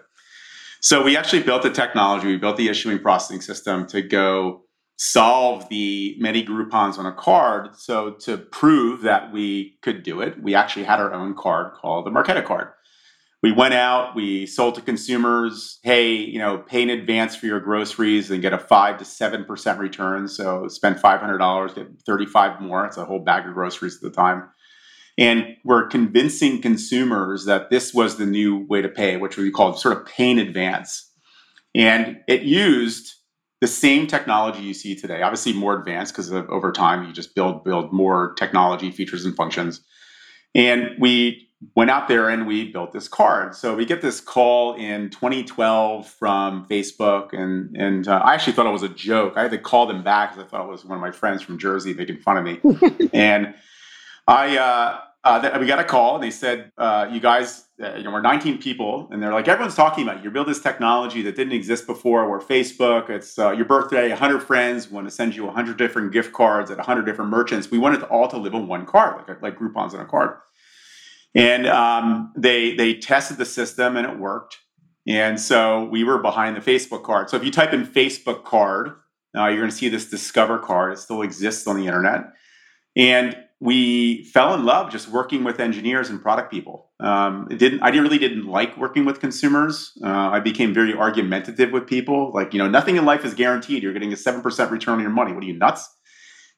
So 0.80 1.02
we 1.02 1.16
actually 1.16 1.42
built 1.42 1.62
the 1.62 1.70
technology, 1.70 2.28
we 2.28 2.36
built 2.36 2.56
the 2.56 2.68
issuing 2.68 3.00
processing 3.00 3.40
system 3.40 3.86
to 3.88 4.00
go 4.00 4.62
solve 5.04 5.68
the 5.68 6.14
many 6.20 6.44
Groupons 6.44 6.96
on 6.96 7.06
a 7.06 7.12
card. 7.12 7.74
So 7.74 8.12
to 8.20 8.38
prove 8.38 9.00
that 9.02 9.32
we 9.32 9.76
could 9.82 10.04
do 10.04 10.20
it, 10.20 10.40
we 10.40 10.54
actually 10.54 10.84
had 10.84 11.00
our 11.00 11.12
own 11.12 11.34
card 11.34 11.74
called 11.74 12.06
the 12.06 12.10
Marqeta 12.10 12.44
card. 12.44 12.68
We 13.42 13.50
went 13.50 13.74
out, 13.74 14.14
we 14.14 14.46
sold 14.46 14.76
to 14.76 14.80
consumers, 14.80 15.80
hey, 15.82 16.12
you 16.14 16.38
know, 16.38 16.58
pay 16.58 16.82
in 16.82 16.90
advance 16.90 17.34
for 17.34 17.46
your 17.46 17.58
groceries 17.58 18.30
and 18.30 18.40
get 18.40 18.52
a 18.52 18.58
five 18.58 18.98
to 18.98 19.04
seven 19.04 19.44
percent 19.44 19.80
return. 19.80 20.28
So 20.28 20.68
spend 20.68 21.00
five 21.00 21.18
hundred 21.18 21.38
dollars, 21.38 21.74
get 21.74 21.88
thirty-five 22.06 22.60
more. 22.60 22.86
It's 22.86 22.96
a 22.96 23.04
whole 23.04 23.18
bag 23.18 23.48
of 23.48 23.54
groceries 23.54 23.96
at 23.96 24.02
the 24.02 24.10
time. 24.10 24.48
And 25.18 25.56
we're 25.64 25.88
convincing 25.88 26.62
consumers 26.62 27.44
that 27.46 27.70
this 27.70 27.92
was 27.92 28.18
the 28.18 28.26
new 28.26 28.64
way 28.68 28.82
to 28.82 28.88
pay, 28.88 29.16
which 29.16 29.36
we 29.36 29.50
called 29.50 29.80
sort 29.80 29.98
of 29.98 30.06
pay 30.06 30.30
in 30.30 30.38
advance. 30.38 31.10
And 31.74 32.20
it 32.28 32.42
used 32.42 33.16
the 33.62 33.68
same 33.68 34.08
technology 34.08 34.60
you 34.60 34.74
see 34.74 34.96
today, 34.96 35.22
obviously 35.22 35.52
more 35.52 35.78
advanced 35.78 36.12
because 36.12 36.32
over 36.32 36.72
time 36.72 37.06
you 37.06 37.12
just 37.12 37.32
build 37.36 37.62
build 37.62 37.92
more 37.92 38.34
technology 38.34 38.90
features 38.90 39.24
and 39.24 39.36
functions. 39.36 39.82
And 40.52 40.90
we 40.98 41.48
went 41.76 41.88
out 41.88 42.08
there 42.08 42.28
and 42.28 42.48
we 42.48 42.72
built 42.72 42.90
this 42.90 43.06
card. 43.06 43.54
So 43.54 43.76
we 43.76 43.86
get 43.86 44.02
this 44.02 44.20
call 44.20 44.74
in 44.74 45.10
2012 45.10 46.08
from 46.08 46.66
Facebook, 46.66 47.32
and 47.32 47.76
and 47.76 48.08
uh, 48.08 48.20
I 48.24 48.34
actually 48.34 48.54
thought 48.54 48.66
it 48.66 48.70
was 48.70 48.82
a 48.82 48.88
joke. 48.88 49.34
I 49.36 49.42
had 49.42 49.52
to 49.52 49.58
call 49.58 49.86
them 49.86 50.02
back 50.02 50.32
because 50.32 50.44
I 50.44 50.48
thought 50.48 50.66
it 50.66 50.68
was 50.68 50.84
one 50.84 50.98
of 50.98 51.00
my 51.00 51.12
friends 51.12 51.40
from 51.40 51.56
Jersey 51.56 51.94
making 51.94 52.16
fun 52.18 52.38
of 52.38 52.44
me. 52.44 52.58
and 53.12 53.54
I 54.26 54.58
uh, 54.58 54.98
uh, 55.24 55.56
we 55.60 55.66
got 55.66 55.78
a 55.78 55.84
call 55.84 56.16
and 56.16 56.24
they 56.24 56.30
said, 56.30 56.72
uh, 56.78 57.08
"You 57.10 57.20
guys, 57.20 57.66
uh, 57.80 57.94
you 57.94 58.02
know, 58.02 58.10
we're 58.10 58.20
19 58.20 58.58
people," 58.58 59.08
and 59.12 59.22
they're 59.22 59.32
like, 59.32 59.46
"Everyone's 59.46 59.76
talking 59.76 60.02
about 60.02 60.18
you. 60.18 60.24
you 60.24 60.30
build 60.30 60.48
this 60.48 60.60
technology 60.60 61.22
that 61.22 61.36
didn't 61.36 61.52
exist 61.52 61.86
before. 61.86 62.28
Where 62.28 62.40
Facebook, 62.40 63.08
it's 63.08 63.38
uh, 63.38 63.52
your 63.52 63.64
birthday, 63.64 64.08
100 64.08 64.40
friends 64.40 64.90
want 64.90 65.06
to 65.06 65.10
send 65.12 65.36
you 65.36 65.44
100 65.44 65.76
different 65.76 66.12
gift 66.12 66.32
cards 66.32 66.70
at 66.70 66.76
100 66.76 67.06
different 67.06 67.30
merchants. 67.30 67.70
We 67.70 67.78
want 67.78 67.94
it 67.94 68.02
all 68.04 68.26
to 68.28 68.36
live 68.36 68.54
on 68.54 68.66
one 68.66 68.84
card, 68.84 69.16
like 69.28 69.42
like 69.42 69.56
Groupon's 69.56 69.94
on 69.94 70.00
a 70.00 70.06
card." 70.06 70.36
And 71.34 71.66
um, 71.66 72.32
they 72.36 72.74
they 72.74 72.94
tested 72.94 73.36
the 73.38 73.46
system 73.46 73.96
and 73.96 74.06
it 74.06 74.18
worked. 74.18 74.58
And 75.06 75.40
so 75.40 75.84
we 75.84 76.04
were 76.04 76.18
behind 76.18 76.56
the 76.56 76.60
Facebook 76.60 77.04
card. 77.04 77.30
So 77.30 77.36
if 77.36 77.44
you 77.44 77.50
type 77.50 77.72
in 77.72 77.86
Facebook 77.86 78.44
card, 78.44 78.92
uh, 79.36 79.46
you're 79.46 79.58
going 79.58 79.70
to 79.70 79.76
see 79.76 79.88
this 79.88 80.08
Discover 80.08 80.58
card. 80.58 80.92
It 80.92 80.98
still 80.98 81.22
exists 81.22 81.66
on 81.66 81.76
the 81.76 81.86
internet. 81.86 82.32
And 82.94 83.36
we 83.62 84.24
fell 84.24 84.54
in 84.54 84.64
love 84.64 84.90
just 84.90 85.06
working 85.06 85.44
with 85.44 85.60
engineers 85.60 86.10
and 86.10 86.20
product 86.20 86.50
people. 86.50 86.90
Um, 86.98 87.46
it 87.48 87.58
didn't. 87.58 87.80
I 87.80 87.90
really 87.90 88.18
didn't 88.18 88.46
like 88.46 88.76
working 88.76 89.04
with 89.04 89.20
consumers. 89.20 89.92
Uh, 90.04 90.08
I 90.08 90.40
became 90.40 90.74
very 90.74 90.92
argumentative 90.92 91.70
with 91.70 91.86
people. 91.86 92.32
Like, 92.34 92.52
you 92.52 92.58
know, 92.58 92.68
nothing 92.68 92.96
in 92.96 93.04
life 93.04 93.24
is 93.24 93.34
guaranteed. 93.34 93.84
You're 93.84 93.92
getting 93.92 94.12
a 94.12 94.16
seven 94.16 94.42
percent 94.42 94.72
return 94.72 94.94
on 94.94 95.00
your 95.00 95.10
money. 95.10 95.32
What 95.32 95.44
are 95.44 95.46
you 95.46 95.56
nuts? 95.56 95.88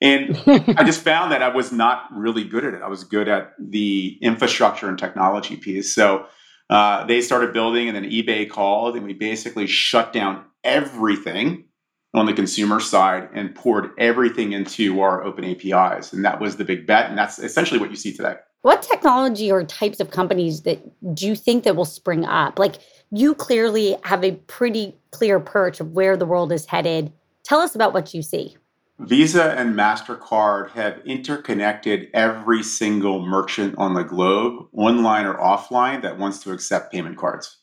And 0.01 0.35
I 0.47 0.83
just 0.83 1.03
found 1.03 1.31
that 1.31 1.43
I 1.43 1.49
was 1.49 1.73
not 1.73 2.05
really 2.11 2.43
good 2.43 2.65
at 2.65 2.73
it. 2.73 2.81
I 2.81 2.89
was 2.89 3.05
good 3.05 3.29
at 3.29 3.53
the 3.61 4.19
infrastructure 4.23 4.89
and 4.89 4.99
technology 4.99 5.57
piece. 5.59 5.95
So 5.95 6.25
uh, 6.71 7.05
they 7.05 7.21
started 7.21 7.53
building, 7.53 7.87
and 7.87 7.95
then 7.95 8.05
eBay 8.11 8.49
called, 8.49 8.97
and 8.97 9.05
we 9.05 9.13
basically 9.13 9.67
shut 9.67 10.15
down 10.15 10.47
everything 10.65 11.67
on 12.15 12.27
the 12.27 12.33
consumer 12.33 12.81
side 12.81 13.29
and 13.35 13.55
poured 13.55 13.91
everything 13.99 14.53
into 14.53 15.01
our 15.01 15.25
open 15.25 15.45
APIs. 15.45 16.13
And 16.13 16.25
that 16.25 16.41
was 16.41 16.57
the 16.57 16.65
big 16.65 16.87
bet. 16.87 17.11
And 17.11 17.19
that's 17.19 17.39
essentially 17.39 17.81
what 17.81 17.91
you 17.91 17.97
see 17.97 18.13
today. 18.13 18.37
What 18.63 18.83
technology 18.83 19.51
or 19.51 19.65
types 19.65 20.01
of 20.01 20.11
companies 20.11 20.63
that 20.63 20.81
do 21.15 21.27
you 21.27 21.37
think 21.37 21.65
that 21.65 21.77
will 21.77 21.85
spring 21.85 22.25
up? 22.25 22.59
Like 22.59 22.77
you 23.11 23.35
clearly 23.35 23.97
have 24.05 24.25
a 24.25 24.33
pretty 24.33 24.97
clear 25.11 25.39
perch 25.39 25.81
of 25.81 25.93
where 25.93 26.17
the 26.17 26.25
world 26.25 26.53
is 26.53 26.65
headed. 26.65 27.13
Tell 27.43 27.61
us 27.61 27.75
about 27.75 27.93
what 27.93 28.15
you 28.15 28.23
see. 28.23 28.57
Visa 29.01 29.53
and 29.59 29.75
MasterCard 29.75 30.71
have 30.71 31.01
interconnected 31.05 32.09
every 32.15 32.63
single 32.63 33.27
merchant 33.27 33.75
on 33.77 33.95
the 33.95 34.05
globe, 34.05 34.69
online 34.73 35.27
or 35.27 35.35
offline, 35.35 36.01
that 36.03 36.17
wants 36.17 36.39
to 36.45 36.53
accept 36.53 36.93
payment 36.93 37.19
cards. 37.19 37.59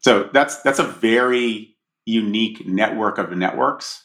So 0.00 0.28
that's 0.32 0.60
that's 0.62 0.78
a 0.78 0.86
very 0.86 1.75
unique 2.06 2.66
network 2.66 3.18
of 3.18 3.30
networks. 3.32 4.04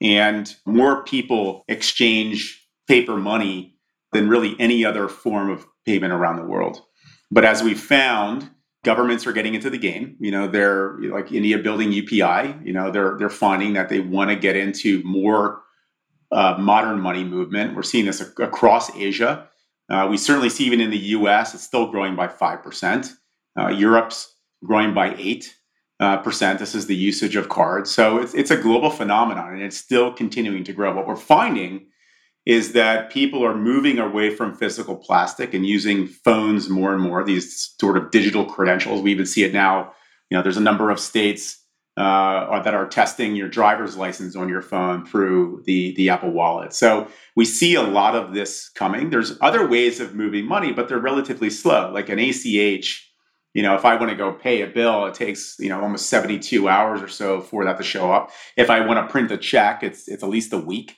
And 0.00 0.52
more 0.66 1.04
people 1.04 1.64
exchange 1.68 2.66
paper 2.88 3.16
money 3.16 3.76
than 4.12 4.28
really 4.28 4.56
any 4.58 4.84
other 4.84 5.08
form 5.08 5.50
of 5.50 5.66
payment 5.84 6.12
around 6.12 6.36
the 6.36 6.44
world. 6.44 6.80
But 7.30 7.44
as 7.44 7.62
we 7.62 7.74
found, 7.74 8.50
governments 8.84 9.26
are 9.26 9.32
getting 9.32 9.54
into 9.54 9.70
the 9.70 9.78
game. 9.78 10.16
You 10.18 10.30
know, 10.30 10.48
they're 10.48 10.98
like 11.00 11.30
India 11.32 11.58
building 11.58 11.90
UPI. 11.90 12.64
You 12.66 12.72
know, 12.72 12.90
they're 12.90 13.16
they're 13.18 13.28
finding 13.28 13.74
that 13.74 13.88
they 13.88 14.00
want 14.00 14.30
to 14.30 14.36
get 14.36 14.56
into 14.56 15.02
more 15.04 15.62
uh, 16.32 16.56
modern 16.58 17.00
money 17.00 17.24
movement. 17.24 17.76
We're 17.76 17.82
seeing 17.82 18.06
this 18.06 18.20
across 18.20 18.94
Asia. 18.96 19.48
Uh, 19.90 20.06
we 20.10 20.16
certainly 20.16 20.50
see 20.50 20.64
even 20.64 20.80
in 20.80 20.90
the 20.90 20.98
U.S. 20.98 21.54
it's 21.54 21.62
still 21.62 21.90
growing 21.90 22.16
by 22.16 22.28
five 22.28 22.62
percent. 22.62 23.12
Uh, 23.58 23.68
Europe's 23.68 24.34
growing 24.64 24.94
by 24.94 25.14
eight 25.16 25.54
uh, 26.00 26.18
percent. 26.18 26.58
This 26.58 26.74
is 26.74 26.86
the 26.86 26.96
usage 26.96 27.36
of 27.36 27.48
cards. 27.48 27.90
So 27.90 28.18
it's, 28.18 28.34
it's 28.34 28.50
a 28.50 28.56
global 28.56 28.90
phenomenon 28.90 29.54
and 29.54 29.62
it's 29.62 29.76
still 29.76 30.12
continuing 30.12 30.64
to 30.64 30.72
grow. 30.72 30.94
What 30.94 31.06
we're 31.06 31.16
finding 31.16 31.86
is 32.46 32.72
that 32.72 33.10
people 33.10 33.44
are 33.44 33.54
moving 33.54 33.98
away 33.98 34.34
from 34.34 34.54
physical 34.54 34.96
plastic 34.96 35.52
and 35.52 35.66
using 35.66 36.06
phones 36.06 36.68
more 36.68 36.94
and 36.94 37.02
more, 37.02 37.22
these 37.22 37.74
sort 37.78 37.96
of 37.96 38.10
digital 38.10 38.44
credentials. 38.44 39.02
We 39.02 39.10
even 39.10 39.26
see 39.26 39.44
it 39.44 39.52
now. 39.52 39.92
You 40.30 40.36
know, 40.36 40.42
there's 40.42 40.56
a 40.56 40.62
number 40.62 40.90
of 40.90 40.98
states 40.98 41.62
uh, 41.98 42.62
that 42.62 42.74
are 42.74 42.86
testing 42.86 43.34
your 43.34 43.48
driver's 43.48 43.96
license 43.96 44.36
on 44.36 44.48
your 44.48 44.62
phone 44.62 45.04
through 45.04 45.62
the, 45.66 45.94
the 45.96 46.08
Apple 46.08 46.30
Wallet. 46.30 46.72
So 46.72 47.08
we 47.34 47.44
see 47.44 47.74
a 47.74 47.82
lot 47.82 48.14
of 48.14 48.32
this 48.34 48.68
coming. 48.68 49.10
There's 49.10 49.36
other 49.40 49.66
ways 49.66 49.98
of 49.98 50.14
moving 50.14 50.46
money, 50.46 50.72
but 50.72 50.88
they're 50.88 50.98
relatively 50.98 51.50
slow, 51.50 51.90
like 51.92 52.08
an 52.08 52.20
ACH 52.20 53.07
you 53.54 53.62
know, 53.62 53.74
if 53.74 53.84
I 53.84 53.96
want 53.96 54.10
to 54.10 54.16
go 54.16 54.32
pay 54.32 54.62
a 54.62 54.66
bill, 54.66 55.06
it 55.06 55.14
takes, 55.14 55.56
you 55.58 55.68
know, 55.68 55.80
almost 55.80 56.08
72 56.08 56.68
hours 56.68 57.02
or 57.02 57.08
so 57.08 57.40
for 57.40 57.64
that 57.64 57.78
to 57.78 57.82
show 57.82 58.12
up. 58.12 58.30
If 58.56 58.70
I 58.70 58.84
want 58.84 59.04
to 59.04 59.10
print 59.10 59.30
a 59.30 59.38
check, 59.38 59.82
it's 59.82 60.08
it's 60.08 60.22
at 60.22 60.28
least 60.28 60.52
a 60.52 60.58
week. 60.58 60.96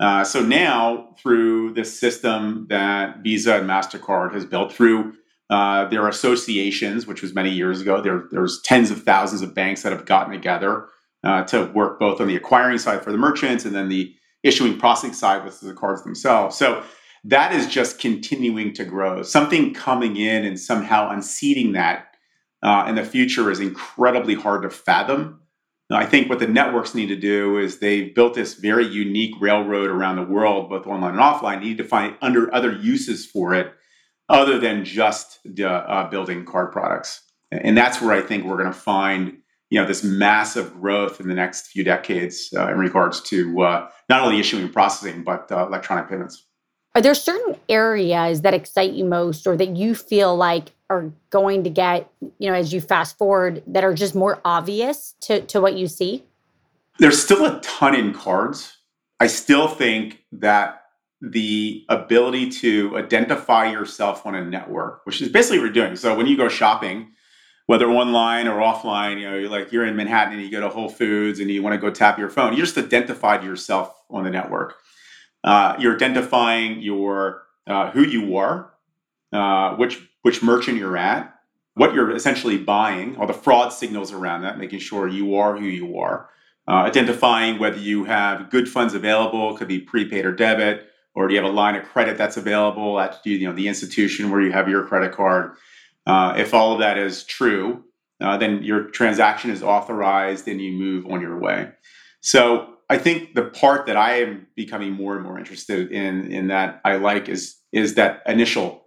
Uh, 0.00 0.24
so 0.24 0.42
now, 0.42 1.14
through 1.18 1.72
this 1.72 1.98
system 1.98 2.66
that 2.68 3.22
Visa 3.22 3.56
and 3.56 3.68
Mastercard 3.68 4.34
has 4.34 4.44
built 4.44 4.72
through 4.72 5.14
uh, 5.50 5.84
their 5.86 6.08
associations, 6.08 7.06
which 7.06 7.22
was 7.22 7.34
many 7.34 7.50
years 7.50 7.80
ago, 7.80 8.00
there 8.00 8.24
there's 8.30 8.60
tens 8.62 8.90
of 8.90 9.02
thousands 9.04 9.40
of 9.40 9.54
banks 9.54 9.82
that 9.82 9.92
have 9.92 10.04
gotten 10.04 10.32
together 10.32 10.88
uh, 11.22 11.44
to 11.44 11.66
work 11.74 12.00
both 12.00 12.20
on 12.20 12.26
the 12.26 12.36
acquiring 12.36 12.78
side 12.78 13.02
for 13.02 13.12
the 13.12 13.18
merchants 13.18 13.64
and 13.64 13.74
then 13.74 13.88
the 13.88 14.14
issuing 14.42 14.78
processing 14.78 15.14
side 15.14 15.44
with 15.44 15.60
the 15.60 15.72
cards 15.72 16.02
themselves. 16.02 16.56
So 16.56 16.82
that 17.24 17.54
is 17.54 17.66
just 17.66 17.98
continuing 17.98 18.72
to 18.74 18.84
grow. 18.84 19.22
Something 19.22 19.72
coming 19.72 20.16
in 20.16 20.44
and 20.44 20.60
somehow 20.60 21.10
unseating 21.10 21.72
that 21.72 22.16
uh, 22.62 22.84
in 22.88 22.94
the 22.94 23.04
future 23.04 23.50
is 23.50 23.60
incredibly 23.60 24.34
hard 24.34 24.62
to 24.62 24.70
fathom. 24.70 25.40
Now, 25.90 25.96
I 25.96 26.06
think 26.06 26.28
what 26.28 26.38
the 26.38 26.46
networks 26.46 26.94
need 26.94 27.08
to 27.08 27.16
do 27.16 27.58
is 27.58 27.78
they've 27.78 28.14
built 28.14 28.34
this 28.34 28.54
very 28.54 28.86
unique 28.86 29.34
railroad 29.40 29.90
around 29.90 30.16
the 30.16 30.22
world, 30.22 30.70
both 30.70 30.86
online 30.86 31.12
and 31.12 31.20
offline. 31.20 31.60
Need 31.60 31.78
to 31.78 31.84
find 31.84 32.16
under 32.22 32.52
other 32.54 32.72
uses 32.72 33.26
for 33.26 33.54
it, 33.54 33.72
other 34.28 34.58
than 34.58 34.84
just 34.84 35.40
uh, 35.62 36.08
building 36.08 36.44
card 36.46 36.72
products. 36.72 37.22
And 37.52 37.76
that's 37.76 38.00
where 38.00 38.12
I 38.12 38.22
think 38.22 38.44
we're 38.44 38.56
going 38.56 38.72
to 38.72 38.78
find 38.78 39.38
you 39.70 39.80
know 39.80 39.86
this 39.86 40.04
massive 40.04 40.72
growth 40.74 41.20
in 41.20 41.28
the 41.28 41.34
next 41.34 41.66
few 41.68 41.82
decades 41.82 42.52
uh, 42.56 42.68
in 42.68 42.78
regards 42.78 43.20
to 43.22 43.62
uh, 43.62 43.88
not 44.08 44.22
only 44.22 44.38
issuing 44.38 44.62
and 44.62 44.72
processing 44.72 45.24
but 45.24 45.50
uh, 45.50 45.66
electronic 45.66 46.08
payments. 46.08 46.46
Are 46.96 47.02
there 47.02 47.14
certain 47.14 47.56
areas 47.68 48.42
that 48.42 48.54
excite 48.54 48.92
you 48.92 49.04
most 49.04 49.48
or 49.48 49.56
that 49.56 49.76
you 49.76 49.96
feel 49.96 50.36
like 50.36 50.70
are 50.88 51.10
going 51.30 51.64
to 51.64 51.70
get, 51.70 52.08
you 52.38 52.48
know, 52.48 52.54
as 52.54 52.72
you 52.72 52.80
fast 52.80 53.18
forward 53.18 53.64
that 53.66 53.82
are 53.82 53.94
just 53.94 54.14
more 54.14 54.40
obvious 54.44 55.16
to, 55.22 55.40
to 55.46 55.60
what 55.60 55.74
you 55.74 55.88
see? 55.88 56.22
There's 57.00 57.20
still 57.20 57.44
a 57.46 57.60
ton 57.62 57.96
in 57.96 58.12
cards. 58.12 58.78
I 59.18 59.26
still 59.26 59.66
think 59.66 60.22
that 60.30 60.82
the 61.20 61.84
ability 61.88 62.50
to 62.50 62.96
identify 62.96 63.72
yourself 63.72 64.24
on 64.24 64.36
a 64.36 64.44
network, 64.44 65.04
which 65.04 65.20
is 65.20 65.28
basically 65.28 65.58
what 65.58 65.64
you're 65.64 65.72
doing. 65.72 65.96
So 65.96 66.14
when 66.16 66.26
you 66.28 66.36
go 66.36 66.48
shopping, 66.48 67.08
whether 67.66 67.88
online 67.88 68.46
or 68.46 68.60
offline, 68.60 69.18
you 69.18 69.28
know, 69.28 69.36
you're 69.36 69.50
like 69.50 69.72
you're 69.72 69.86
in 69.86 69.96
Manhattan 69.96 70.34
and 70.34 70.42
you 70.42 70.50
go 70.50 70.60
to 70.60 70.68
Whole 70.68 70.90
Foods 70.90 71.40
and 71.40 71.50
you 71.50 71.60
want 71.60 71.74
to 71.74 71.78
go 71.78 71.90
tap 71.90 72.20
your 72.20 72.30
phone, 72.30 72.52
you 72.52 72.60
just 72.60 72.78
identified 72.78 73.42
yourself 73.42 74.00
on 74.10 74.22
the 74.22 74.30
network. 74.30 74.76
Uh, 75.44 75.76
you're 75.78 75.94
identifying 75.94 76.80
your 76.80 77.42
uh, 77.66 77.90
who 77.90 78.02
you 78.02 78.36
are, 78.36 78.72
uh, 79.32 79.76
which 79.76 80.00
which 80.22 80.42
merchant 80.42 80.78
you're 80.78 80.96
at, 80.96 81.34
what 81.74 81.94
you're 81.94 82.10
essentially 82.10 82.56
buying, 82.56 83.16
all 83.16 83.26
the 83.26 83.34
fraud 83.34 83.72
signals 83.72 84.10
around 84.10 84.42
that, 84.42 84.58
making 84.58 84.78
sure 84.78 85.06
you 85.06 85.36
are 85.36 85.56
who 85.56 85.66
you 85.66 85.98
are. 85.98 86.30
Uh, 86.66 86.76
identifying 86.76 87.58
whether 87.58 87.78
you 87.78 88.04
have 88.04 88.48
good 88.48 88.66
funds 88.66 88.94
available, 88.94 89.54
could 89.54 89.68
be 89.68 89.78
prepaid 89.78 90.24
or 90.24 90.32
debit, 90.32 90.88
or 91.14 91.28
do 91.28 91.34
you 91.34 91.42
have 91.42 91.50
a 91.50 91.52
line 91.54 91.76
of 91.76 91.84
credit 91.84 92.16
that's 92.16 92.38
available 92.38 92.98
at 92.98 93.20
you 93.24 93.46
know 93.46 93.54
the 93.54 93.68
institution 93.68 94.30
where 94.30 94.40
you 94.40 94.50
have 94.50 94.68
your 94.68 94.86
credit 94.86 95.12
card. 95.12 95.56
Uh, 96.06 96.34
if 96.38 96.54
all 96.54 96.72
of 96.72 96.78
that 96.78 96.96
is 96.96 97.24
true, 97.24 97.84
uh, 98.20 98.36
then 98.38 98.62
your 98.62 98.84
transaction 98.84 99.50
is 99.50 99.62
authorized 99.62 100.48
and 100.48 100.60
you 100.60 100.72
move 100.72 101.06
on 101.06 101.20
your 101.20 101.38
way. 101.38 101.70
So 102.20 102.73
I 102.90 102.98
think 102.98 103.34
the 103.34 103.44
part 103.44 103.86
that 103.86 103.96
I 103.96 104.18
am 104.18 104.46
becoming 104.56 104.92
more 104.92 105.14
and 105.14 105.24
more 105.24 105.38
interested 105.38 105.90
in 105.90 106.30
in 106.30 106.48
that 106.48 106.80
I 106.84 106.96
like 106.96 107.28
is 107.28 107.56
is 107.72 107.94
that 107.94 108.22
initial 108.26 108.84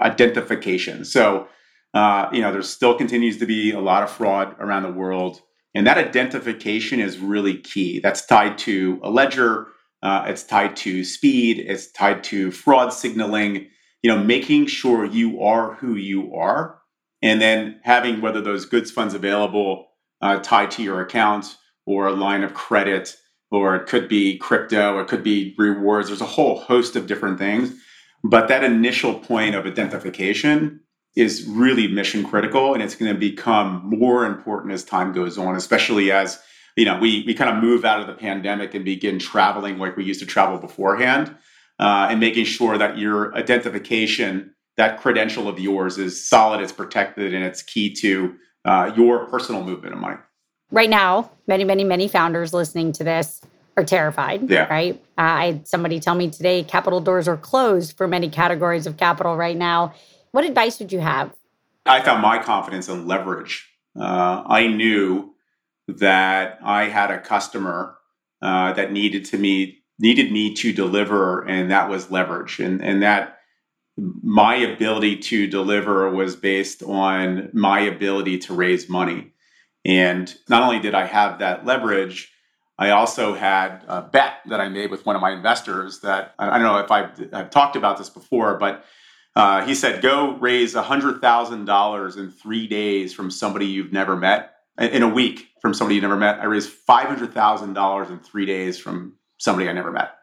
identification. 0.00 1.04
So 1.04 1.48
uh, 1.94 2.28
you 2.32 2.40
know, 2.40 2.52
there 2.52 2.62
still 2.62 2.96
continues 2.96 3.38
to 3.38 3.46
be 3.46 3.72
a 3.72 3.80
lot 3.80 4.02
of 4.02 4.10
fraud 4.10 4.56
around 4.58 4.84
the 4.84 4.92
world, 4.92 5.42
and 5.74 5.86
that 5.86 5.98
identification 5.98 7.00
is 7.00 7.18
really 7.18 7.58
key. 7.58 8.00
That's 8.00 8.24
tied 8.24 8.58
to 8.58 8.98
a 9.02 9.10
ledger. 9.10 9.68
Uh, 10.02 10.24
it's 10.28 10.42
tied 10.42 10.74
to 10.76 11.04
speed. 11.04 11.58
It's 11.58 11.90
tied 11.92 12.24
to 12.24 12.50
fraud 12.50 12.92
signaling. 12.92 13.68
You 14.02 14.10
know, 14.10 14.22
making 14.22 14.66
sure 14.66 15.04
you 15.04 15.42
are 15.42 15.74
who 15.74 15.94
you 15.94 16.34
are, 16.34 16.80
and 17.20 17.40
then 17.40 17.80
having 17.82 18.20
whether 18.20 18.40
those 18.40 18.64
goods 18.64 18.90
funds 18.90 19.14
available 19.14 19.88
uh, 20.22 20.38
tied 20.38 20.70
to 20.72 20.82
your 20.82 21.02
account 21.02 21.56
or 21.84 22.06
a 22.06 22.12
line 22.12 22.42
of 22.42 22.54
credit, 22.54 23.16
or 23.52 23.76
it 23.76 23.86
could 23.86 24.08
be 24.08 24.38
crypto, 24.38 24.94
or 24.94 25.02
it 25.02 25.08
could 25.08 25.22
be 25.22 25.54
rewards. 25.58 26.08
There's 26.08 26.20
a 26.20 26.26
whole 26.26 26.58
host 26.58 26.96
of 26.96 27.06
different 27.06 27.38
things. 27.38 27.72
But 28.24 28.48
that 28.48 28.64
initial 28.64 29.14
point 29.14 29.54
of 29.54 29.66
identification 29.66 30.80
is 31.14 31.44
really 31.44 31.88
mission 31.88 32.24
critical 32.24 32.72
and 32.72 32.82
it's 32.82 32.94
going 32.94 33.12
to 33.12 33.18
become 33.18 33.82
more 33.84 34.24
important 34.24 34.72
as 34.72 34.82
time 34.82 35.12
goes 35.12 35.36
on, 35.36 35.54
especially 35.56 36.10
as 36.10 36.40
you 36.76 36.84
know 36.84 36.98
we 36.98 37.22
we 37.26 37.34
kind 37.34 37.54
of 37.54 37.62
move 37.62 37.84
out 37.84 38.00
of 38.00 38.06
the 38.06 38.14
pandemic 38.14 38.74
and 38.74 38.84
begin 38.84 39.18
traveling 39.18 39.78
like 39.78 39.96
we 39.96 40.04
used 40.04 40.20
to 40.20 40.26
travel 40.26 40.58
beforehand 40.58 41.34
uh, 41.78 42.08
and 42.10 42.20
making 42.20 42.44
sure 42.44 42.78
that 42.78 42.98
your 42.98 43.34
identification 43.36 44.54
that 44.78 45.00
credential 45.00 45.48
of 45.48 45.58
yours 45.58 45.98
is 45.98 46.26
solid 46.26 46.60
it's 46.60 46.72
protected 46.72 47.34
and 47.34 47.44
it's 47.44 47.62
key 47.62 47.92
to 47.92 48.34
uh, 48.64 48.90
your 48.96 49.26
personal 49.26 49.62
movement 49.62 49.94
of 49.94 50.00
money 50.00 50.16
right 50.72 50.90
now 50.90 51.30
many 51.46 51.62
many 51.62 51.84
many 51.84 52.08
founders 52.08 52.52
listening 52.52 52.90
to 52.90 53.04
this 53.04 53.40
are 53.76 53.84
terrified 53.84 54.50
yeah. 54.50 54.66
right? 54.68 54.96
Uh, 55.16 55.20
i 55.20 55.46
had 55.46 55.68
somebody 55.68 56.00
tell 56.00 56.14
me 56.14 56.28
today 56.28 56.64
capital 56.64 57.00
doors 57.00 57.28
are 57.28 57.36
closed 57.36 57.96
for 57.96 58.08
many 58.08 58.28
categories 58.28 58.86
of 58.86 58.96
capital 58.96 59.36
right 59.36 59.56
now. 59.56 59.94
What 60.32 60.44
advice 60.44 60.78
would 60.80 60.92
you 60.92 61.00
have? 61.00 61.30
I 61.84 62.00
found 62.00 62.22
my 62.22 62.42
confidence 62.42 62.88
in 62.88 63.06
leverage. 63.06 63.68
Uh, 63.98 64.42
i 64.46 64.66
knew 64.66 65.34
that 65.88 66.58
I 66.62 66.84
had 66.84 67.10
a 67.10 67.20
customer 67.20 67.96
uh, 68.40 68.72
that 68.72 68.92
needed 68.92 69.26
to 69.26 69.38
me 69.38 69.82
needed 69.98 70.32
me 70.32 70.52
to 70.54 70.72
deliver, 70.72 71.46
and 71.46 71.70
that 71.70 71.88
was 71.88 72.10
leverage, 72.10 72.58
and 72.60 72.82
and 72.82 73.02
that 73.02 73.38
my 74.22 74.56
ability 74.56 75.16
to 75.16 75.46
deliver 75.46 76.10
was 76.10 76.34
based 76.34 76.82
on 76.82 77.50
my 77.52 77.80
ability 77.80 78.38
to 78.38 78.54
raise 78.54 78.88
money, 78.88 79.32
and 79.84 80.34
not 80.48 80.62
only 80.62 80.78
did 80.78 80.94
I 80.94 81.06
have 81.06 81.38
that 81.40 81.64
leverage. 81.66 82.30
I 82.78 82.90
also 82.90 83.34
had 83.34 83.84
a 83.86 84.02
bet 84.02 84.38
that 84.46 84.60
I 84.60 84.68
made 84.68 84.90
with 84.90 85.04
one 85.06 85.14
of 85.14 85.22
my 85.22 85.30
investors 85.32 86.00
that 86.00 86.34
I 86.38 86.58
don't 86.58 86.62
know 86.62 86.78
if 86.78 86.90
I've, 86.90 87.28
I've 87.32 87.50
talked 87.50 87.76
about 87.76 87.98
this 87.98 88.08
before, 88.10 88.56
but 88.58 88.84
uh, 89.36 89.64
he 89.64 89.74
said, 89.74 90.02
"Go 90.02 90.36
raise 90.38 90.74
hundred 90.74 91.20
thousand 91.20 91.64
dollars 91.64 92.16
in 92.16 92.30
three 92.30 92.66
days 92.66 93.14
from 93.14 93.30
somebody 93.30 93.66
you've 93.66 93.92
never 93.92 94.16
met 94.16 94.54
in 94.78 95.02
a 95.02 95.08
week 95.08 95.48
from 95.60 95.74
somebody 95.74 95.94
you 95.96 96.00
never 96.00 96.16
met. 96.16 96.40
I 96.40 96.44
raised 96.44 96.70
five 96.70 97.06
hundred 97.06 97.32
thousand 97.32 97.74
dollars 97.74 98.10
in 98.10 98.18
three 98.18 98.46
days 98.46 98.78
from 98.78 99.14
somebody 99.38 99.68
I 99.68 99.72
never 99.72 99.92
met, 99.92 100.14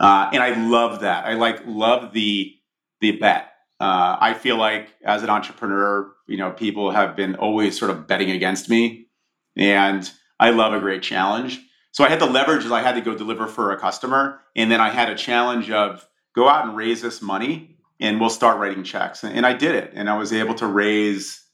uh, 0.00 0.30
and 0.32 0.42
I 0.42 0.50
love 0.68 1.00
that. 1.00 1.26
I 1.26 1.34
like 1.34 1.62
love 1.66 2.12
the 2.12 2.54
the 3.00 3.12
bet. 3.12 3.53
Uh, 3.80 4.16
I 4.20 4.34
feel 4.34 4.56
like 4.56 4.88
as 5.04 5.22
an 5.22 5.30
entrepreneur, 5.30 6.12
you 6.26 6.36
know, 6.36 6.50
people 6.52 6.90
have 6.90 7.16
been 7.16 7.34
always 7.34 7.78
sort 7.78 7.90
of 7.90 8.06
betting 8.06 8.30
against 8.30 8.70
me, 8.70 9.08
and 9.56 10.10
I 10.38 10.50
love 10.50 10.72
a 10.72 10.80
great 10.80 11.02
challenge. 11.02 11.60
So 11.92 12.04
I 12.04 12.08
had 12.08 12.20
the 12.20 12.26
leverage 12.26 12.64
as 12.64 12.72
I 12.72 12.82
had 12.82 12.94
to 12.94 13.00
go 13.00 13.16
deliver 13.16 13.46
for 13.46 13.72
a 13.72 13.78
customer, 13.78 14.40
and 14.56 14.70
then 14.70 14.80
I 14.80 14.90
had 14.90 15.10
a 15.10 15.14
challenge 15.14 15.70
of 15.70 16.06
go 16.34 16.48
out 16.48 16.66
and 16.66 16.76
raise 16.76 17.02
this 17.02 17.20
money, 17.20 17.76
and 18.00 18.20
we'll 18.20 18.30
start 18.30 18.58
writing 18.58 18.84
checks. 18.84 19.22
And, 19.22 19.36
and 19.36 19.46
I 19.46 19.52
did 19.52 19.74
it, 19.74 19.92
and 19.94 20.08
I 20.08 20.16
was 20.16 20.32
able 20.32 20.54
to 20.56 20.66
raise 20.66 21.44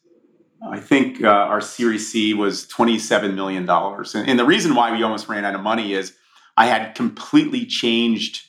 I 0.69 0.79
think 0.79 1.23
uh, 1.23 1.29
our 1.29 1.61
Series 1.61 2.13
C 2.13 2.35
was 2.35 2.67
$27 2.67 3.35
million. 3.35 3.69
And, 3.69 4.29
and, 4.29 4.39
the 4.39 4.45
reason 4.45 4.75
why 4.75 4.93
we 4.93 5.03
almost 5.03 5.29
ran 5.29 5.45
out 5.45 5.55
of 5.55 5.63
money 5.63 5.95
is 5.95 6.15
I 6.57 6.67
had 6.67 6.95
completely 6.95 7.65
changed 7.65 8.47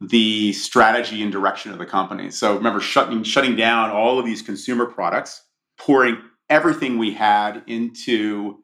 the 0.00 0.52
strategy 0.52 1.22
and 1.22 1.30
direction 1.30 1.72
of 1.72 1.78
the 1.78 1.86
company. 1.86 2.30
So 2.30 2.56
remember 2.56 2.80
shutting, 2.80 3.22
shutting 3.22 3.56
down 3.56 3.90
all 3.90 4.18
of 4.18 4.24
these 4.24 4.42
consumer 4.42 4.86
products, 4.86 5.42
pouring 5.78 6.18
everything 6.48 6.98
we 6.98 7.12
had 7.12 7.62
into 7.66 8.62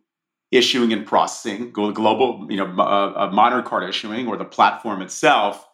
issuing 0.51 0.93
and 0.93 1.07
processing, 1.07 1.73
global, 1.73 2.47
you 2.49 2.57
know, 2.57 2.67
uh, 2.83 3.31
modern 3.33 3.65
card 3.65 3.89
issuing 3.89 4.29
or 4.29 4.37
the 4.37 4.45
platform 4.45 5.03
itself, 5.03 5.67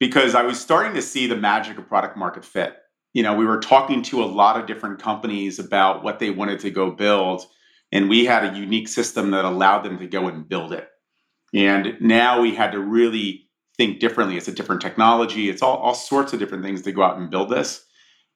because 0.00 0.34
I 0.34 0.42
was 0.42 0.58
starting 0.60 0.94
to 0.94 1.02
see 1.02 1.26
the 1.26 1.36
magic 1.36 1.78
of 1.78 1.86
product 1.86 2.16
market 2.16 2.44
fit 2.44 2.76
you 3.18 3.22
know, 3.22 3.34
we 3.34 3.46
were 3.46 3.58
talking 3.58 4.02
to 4.02 4.22
a 4.22 4.26
lot 4.26 4.60
of 4.60 4.66
different 4.66 5.00
companies 5.00 5.58
about 5.58 6.04
what 6.04 6.18
they 6.18 6.30
wanted 6.30 6.60
to 6.60 6.70
go 6.70 6.90
build, 6.90 7.44
and 7.90 8.08
we 8.08 8.24
had 8.24 8.44
a 8.44 8.56
unique 8.56 8.88
system 8.88 9.30
that 9.30 9.44
allowed 9.44 9.82
them 9.82 9.98
to 9.98 10.06
go 10.06 10.28
and 10.28 10.48
build 10.48 10.72
it. 10.72 10.88
And 11.54 11.96
now 12.00 12.40
we 12.40 12.54
had 12.54 12.72
to 12.72 12.80
really 12.80 13.47
think 13.78 14.00
differently. 14.00 14.36
It's 14.36 14.48
a 14.48 14.52
different 14.52 14.82
technology. 14.82 15.48
It's 15.48 15.62
all, 15.62 15.76
all 15.76 15.94
sorts 15.94 16.32
of 16.32 16.40
different 16.40 16.64
things 16.64 16.82
to 16.82 16.92
go 16.92 17.02
out 17.02 17.16
and 17.16 17.30
build 17.30 17.48
this. 17.48 17.86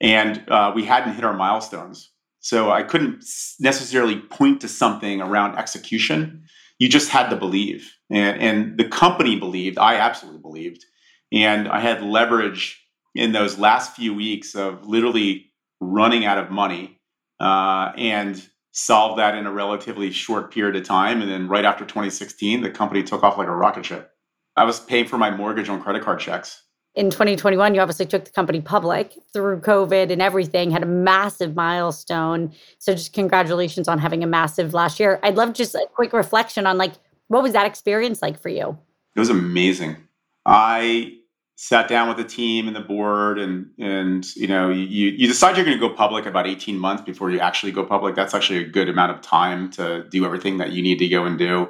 And 0.00 0.48
uh, 0.48 0.72
we 0.74 0.84
hadn't 0.84 1.14
hit 1.14 1.24
our 1.24 1.36
milestones. 1.36 2.10
So 2.40 2.70
I 2.70 2.82
couldn't 2.82 3.24
necessarily 3.60 4.18
point 4.18 4.60
to 4.62 4.68
something 4.68 5.20
around 5.20 5.58
execution. 5.58 6.44
You 6.78 6.88
just 6.88 7.10
had 7.10 7.28
to 7.28 7.36
believe. 7.36 7.92
And, 8.10 8.40
and 8.40 8.78
the 8.78 8.88
company 8.88 9.38
believed, 9.38 9.78
I 9.78 9.96
absolutely 9.96 10.40
believed. 10.40 10.84
And 11.32 11.68
I 11.68 11.80
had 11.80 12.02
leverage 12.02 12.84
in 13.14 13.32
those 13.32 13.58
last 13.58 13.94
few 13.94 14.14
weeks 14.14 14.54
of 14.54 14.86
literally 14.86 15.52
running 15.80 16.24
out 16.24 16.38
of 16.38 16.50
money 16.50 17.00
uh, 17.40 17.92
and 17.96 18.42
solve 18.72 19.18
that 19.18 19.34
in 19.34 19.46
a 19.46 19.52
relatively 19.52 20.10
short 20.10 20.52
period 20.52 20.76
of 20.76 20.84
time. 20.84 21.20
And 21.20 21.30
then 21.30 21.48
right 21.48 21.64
after 21.64 21.84
2016, 21.84 22.62
the 22.62 22.70
company 22.70 23.02
took 23.02 23.22
off 23.22 23.38
like 23.38 23.48
a 23.48 23.54
rocket 23.54 23.84
ship. 23.84 24.11
I 24.56 24.64
was 24.64 24.80
paying 24.80 25.06
for 25.06 25.18
my 25.18 25.30
mortgage 25.30 25.68
on 25.68 25.82
credit 25.82 26.02
card 26.02 26.20
checks. 26.20 26.62
In 26.94 27.08
2021, 27.08 27.74
you 27.74 27.80
obviously 27.80 28.04
took 28.04 28.26
the 28.26 28.30
company 28.30 28.60
public 28.60 29.16
through 29.32 29.60
COVID 29.60 30.10
and 30.10 30.20
everything, 30.20 30.70
had 30.70 30.82
a 30.82 30.86
massive 30.86 31.56
milestone. 31.56 32.52
So 32.78 32.92
just 32.92 33.14
congratulations 33.14 33.88
on 33.88 33.98
having 33.98 34.22
a 34.22 34.26
massive 34.26 34.74
last 34.74 35.00
year. 35.00 35.18
I'd 35.22 35.36
love 35.36 35.54
just 35.54 35.74
a 35.74 35.86
quick 35.94 36.12
reflection 36.12 36.66
on 36.66 36.76
like 36.76 36.92
what 37.28 37.42
was 37.42 37.54
that 37.54 37.64
experience 37.64 38.20
like 38.20 38.38
for 38.38 38.50
you? 38.50 38.76
It 39.16 39.20
was 39.20 39.30
amazing. 39.30 39.96
I 40.44 41.14
sat 41.56 41.88
down 41.88 42.08
with 42.08 42.18
the 42.18 42.24
team 42.24 42.66
and 42.66 42.76
the 42.76 42.80
board 42.80 43.38
and 43.38 43.70
and 43.78 44.34
you 44.34 44.48
know 44.48 44.68
you 44.68 45.10
you 45.10 45.28
decide 45.28 45.56
you're 45.56 45.64
going 45.64 45.78
to 45.78 45.88
go 45.88 45.94
public 45.94 46.26
about 46.26 46.46
18 46.46 46.76
months 46.76 47.02
before 47.04 47.30
you 47.30 47.38
actually 47.38 47.70
go 47.70 47.84
public 47.84 48.16
that's 48.16 48.34
actually 48.34 48.58
a 48.58 48.66
good 48.66 48.88
amount 48.88 49.12
of 49.12 49.20
time 49.20 49.70
to 49.70 50.04
do 50.10 50.24
everything 50.24 50.58
that 50.58 50.72
you 50.72 50.82
need 50.82 50.98
to 50.98 51.06
go 51.08 51.24
and 51.24 51.38
do 51.38 51.68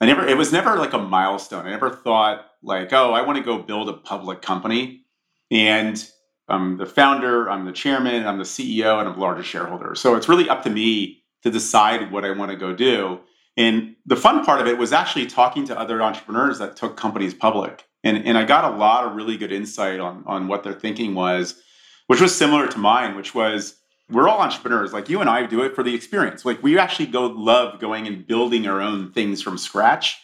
i 0.00 0.06
never 0.06 0.26
it 0.26 0.36
was 0.36 0.52
never 0.52 0.76
like 0.76 0.92
a 0.92 0.98
milestone. 0.98 1.66
I 1.66 1.70
never 1.70 1.90
thought 1.90 2.46
like 2.62 2.92
oh 2.92 3.12
i 3.12 3.22
want 3.22 3.38
to 3.38 3.44
go 3.44 3.58
build 3.58 3.88
a 3.88 3.94
public 3.94 4.42
company. 4.42 5.04
And 5.50 6.02
i'm 6.48 6.76
the 6.76 6.86
founder 6.86 7.48
i'm 7.50 7.64
the 7.64 7.72
chairman 7.72 8.26
i'm 8.26 8.38
the 8.38 8.44
ceo 8.44 8.98
and 8.98 9.08
i'm 9.08 9.14
the 9.14 9.20
largest 9.20 9.48
shareholder. 9.48 9.94
So 9.94 10.16
it's 10.16 10.28
really 10.28 10.48
up 10.48 10.62
to 10.64 10.70
me 10.70 11.22
to 11.42 11.50
decide 11.50 12.12
what 12.12 12.24
i 12.24 12.30
want 12.30 12.50
to 12.50 12.56
go 12.56 12.74
do. 12.74 13.20
And 13.56 13.96
the 14.06 14.16
fun 14.16 14.44
part 14.44 14.60
of 14.60 14.66
it 14.66 14.78
was 14.78 14.92
actually 14.92 15.26
talking 15.26 15.64
to 15.66 15.78
other 15.78 16.02
entrepreneurs 16.02 16.58
that 16.58 16.76
took 16.76 16.96
companies 16.96 17.34
public. 17.34 17.84
And 18.04 18.24
and 18.26 18.38
I 18.38 18.44
got 18.44 18.72
a 18.72 18.76
lot 18.76 19.06
of 19.06 19.14
really 19.14 19.36
good 19.36 19.52
insight 19.52 20.00
on 20.00 20.24
on 20.26 20.48
what 20.48 20.62
their 20.64 20.72
thinking 20.72 21.14
was, 21.14 21.60
which 22.06 22.20
was 22.20 22.34
similar 22.34 22.66
to 22.68 22.78
mine, 22.78 23.16
which 23.16 23.34
was 23.34 23.79
we're 24.10 24.28
all 24.28 24.40
entrepreneurs. 24.40 24.92
Like 24.92 25.08
you 25.08 25.20
and 25.20 25.30
I 25.30 25.46
do 25.46 25.62
it 25.62 25.74
for 25.74 25.82
the 25.82 25.94
experience. 25.94 26.44
Like 26.44 26.62
we 26.62 26.78
actually 26.78 27.06
go 27.06 27.26
love 27.26 27.80
going 27.80 28.06
and 28.06 28.26
building 28.26 28.66
our 28.66 28.80
own 28.80 29.12
things 29.12 29.42
from 29.42 29.58
scratch, 29.58 30.20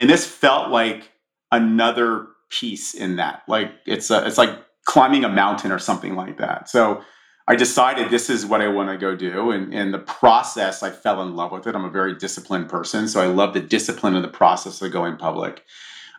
and 0.00 0.08
this 0.10 0.26
felt 0.26 0.70
like 0.70 1.10
another 1.52 2.28
piece 2.50 2.94
in 2.94 3.16
that. 3.16 3.42
Like 3.48 3.72
it's 3.86 4.10
a, 4.10 4.26
it's 4.26 4.38
like 4.38 4.50
climbing 4.84 5.24
a 5.24 5.28
mountain 5.28 5.72
or 5.72 5.78
something 5.78 6.14
like 6.14 6.38
that. 6.38 6.68
So 6.68 7.02
I 7.48 7.54
decided 7.54 8.10
this 8.10 8.28
is 8.28 8.44
what 8.44 8.60
I 8.60 8.68
want 8.68 8.90
to 8.90 8.96
go 8.96 9.14
do. 9.14 9.50
And 9.52 9.72
in 9.72 9.92
the 9.92 9.98
process, 9.98 10.82
I 10.82 10.90
fell 10.90 11.22
in 11.22 11.36
love 11.36 11.52
with 11.52 11.66
it. 11.66 11.74
I'm 11.74 11.84
a 11.84 11.90
very 11.90 12.14
disciplined 12.14 12.68
person. 12.68 13.06
So 13.06 13.20
I 13.20 13.26
love 13.26 13.54
the 13.54 13.60
discipline 13.60 14.16
of 14.16 14.22
the 14.22 14.28
process 14.28 14.82
of 14.82 14.90
going 14.90 15.16
public. 15.16 15.62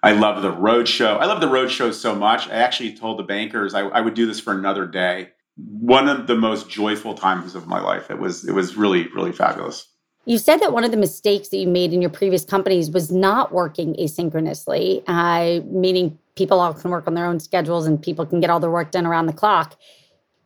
I 0.03 0.11
love 0.11 0.41
the 0.41 0.51
road 0.51 0.87
show. 0.87 1.17
I 1.17 1.25
love 1.25 1.41
the 1.41 1.49
road 1.49 1.69
show 1.69 1.91
so 1.91 2.15
much. 2.15 2.47
I 2.47 2.53
actually 2.53 2.95
told 2.95 3.19
the 3.19 3.23
bankers 3.23 3.73
I, 3.73 3.81
I 3.81 3.99
would 3.99 4.13
do 4.13 4.25
this 4.25 4.39
for 4.39 4.53
another 4.53 4.85
day. 4.85 5.31
One 5.57 6.07
of 6.07 6.27
the 6.27 6.35
most 6.35 6.69
joyful 6.69 7.13
times 7.13 7.55
of 7.55 7.67
my 7.67 7.79
life. 7.79 8.09
It 8.09 8.19
was 8.19 8.47
it 8.47 8.53
was 8.53 8.75
really 8.75 9.07
really 9.09 9.31
fabulous. 9.31 9.87
You 10.25 10.37
said 10.37 10.57
that 10.57 10.73
one 10.73 10.83
of 10.83 10.91
the 10.91 10.97
mistakes 10.97 11.49
that 11.49 11.57
you 11.57 11.67
made 11.67 11.93
in 11.93 12.01
your 12.01 12.09
previous 12.09 12.43
companies 12.43 12.91
was 12.91 13.09
not 13.11 13.53
working 13.53 13.95
asynchronously, 13.95 15.01
uh, 15.07 15.65
meaning 15.67 16.19
people 16.35 16.59
all 16.59 16.73
can 16.73 16.91
work 16.91 17.07
on 17.07 17.13
their 17.13 17.25
own 17.25 17.39
schedules 17.39 17.87
and 17.87 18.01
people 18.01 18.25
can 18.25 18.41
get 18.41 18.49
all 18.49 18.59
their 18.59 18.69
work 18.69 18.91
done 18.91 19.05
around 19.05 19.27
the 19.27 19.33
clock. 19.33 19.77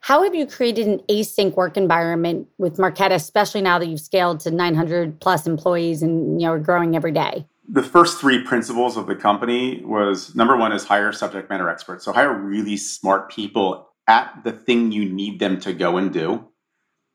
How 0.02 0.24
have 0.24 0.36
you 0.36 0.46
created 0.46 0.88
an 0.88 1.00
async 1.10 1.56
work 1.56 1.78
environment 1.78 2.48
with 2.60 2.78
Marqeta, 2.78 3.14
especially 3.14 3.62
now 3.62 3.80
that 3.80 3.88
you've 3.88 4.00
scaled 4.00 4.40
to 4.42 4.52
900 4.52 5.20
plus 5.20 5.48
employees 5.48 6.04
and 6.04 6.40
you 6.40 6.48
know 6.48 6.54
are 6.54 6.60
growing 6.60 6.96
every 6.96 7.12
day? 7.12 7.46
the 7.72 7.82
first 7.82 8.20
three 8.20 8.44
principles 8.44 8.98
of 8.98 9.08
the 9.08 9.16
company 9.16 9.82
was 9.86 10.36
number 10.36 10.58
one 10.58 10.74
is 10.74 10.84
hire 10.84 11.14
subject 11.14 11.50
matter 11.50 11.70
experts. 11.70 12.04
So 12.04 12.12
hire 12.12 12.34
really 12.34 12.76
smart 12.76 13.32
people 13.32 13.91
at 14.12 14.44
the 14.44 14.52
thing 14.52 14.92
you 14.92 15.06
need 15.06 15.40
them 15.40 15.60
to 15.62 15.72
go 15.72 15.98
and 15.98 16.12
do. 16.12 16.46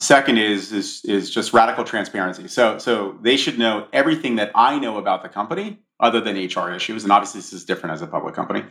Second 0.01 0.39
is 0.39 0.73
is 0.73 1.05
is 1.05 1.31
just 1.31 1.53
radical 1.53 1.85
transparency. 1.85 2.49
So 2.49 2.79
so 2.79 3.19
they 3.23 3.37
should 3.37 3.59
know 3.59 3.87
everything 3.93 4.37
that 4.37 4.51
I 4.55 4.79
know 4.79 4.97
about 4.97 5.23
the 5.23 5.29
company 5.29 5.79
other 6.01 6.21
than 6.21 6.37
HR 6.37 6.71
issues, 6.71 7.03
and 7.05 7.13
obviously 7.13 7.41
this 7.41 7.53
is 7.53 7.65
different 7.65 7.95
as 7.95 8.03
a 8.03 8.07
public 8.07 8.35
company. 8.35 8.65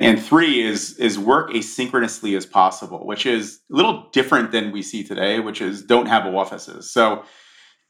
And 0.00 0.20
three 0.20 0.62
is 0.62 0.98
is 0.98 1.18
work 1.18 1.50
asynchronously 1.50 2.36
as 2.36 2.46
possible, 2.46 3.06
which 3.06 3.24
is 3.26 3.60
a 3.72 3.76
little 3.76 4.08
different 4.12 4.52
than 4.52 4.72
we 4.72 4.82
see 4.82 5.04
today, 5.04 5.40
which 5.40 5.60
is 5.60 5.82
don't 5.82 6.06
have 6.06 6.26
offices. 6.26 6.90
So 6.90 7.24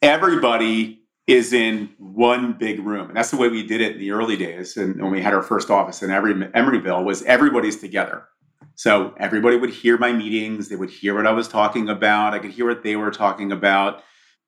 everybody 0.03 1.01
is 1.27 1.53
in 1.53 1.89
one 1.99 2.53
big 2.53 2.81
room. 2.81 3.09
And 3.09 3.17
that's 3.17 3.31
the 3.31 3.39
way 3.39 3.49
we 3.49 3.67
did 3.67 3.81
it 3.81 3.93
in 3.93 3.99
the 3.99 4.11
early 4.11 4.37
days. 4.37 4.77
And 4.77 5.01
when 5.01 5.11
we 5.11 5.23
had 5.23 5.33
our 5.33 5.43
first 5.43 5.71
office 5.71 6.03
in 6.03 6.11
every 6.11 6.35
Emeryville 6.35 7.05
was 7.05 7.23
everybody's 7.23 7.81
together. 7.81 8.29
So 8.77 9.15
everybody 9.19 9.57
would 9.57 9.71
hear 9.71 9.99
my 9.99 10.13
meetings. 10.13 10.69
They 10.69 10.77
would 10.77 10.91
hear 10.91 11.15
what 11.15 11.27
I 11.27 11.33
was 11.33 11.49
talking 11.49 11.89
about. 11.89 12.35
I 12.35 12.39
could 12.39 12.51
hear 12.51 12.67
what 12.67 12.83
they 12.83 12.97
were 12.97 13.11
talking 13.11 13.53
about. 13.53 14.03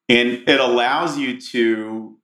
And 0.09 0.49
it 0.49 0.61
allows 0.61 1.19
you 1.19 1.41
to 1.53 2.19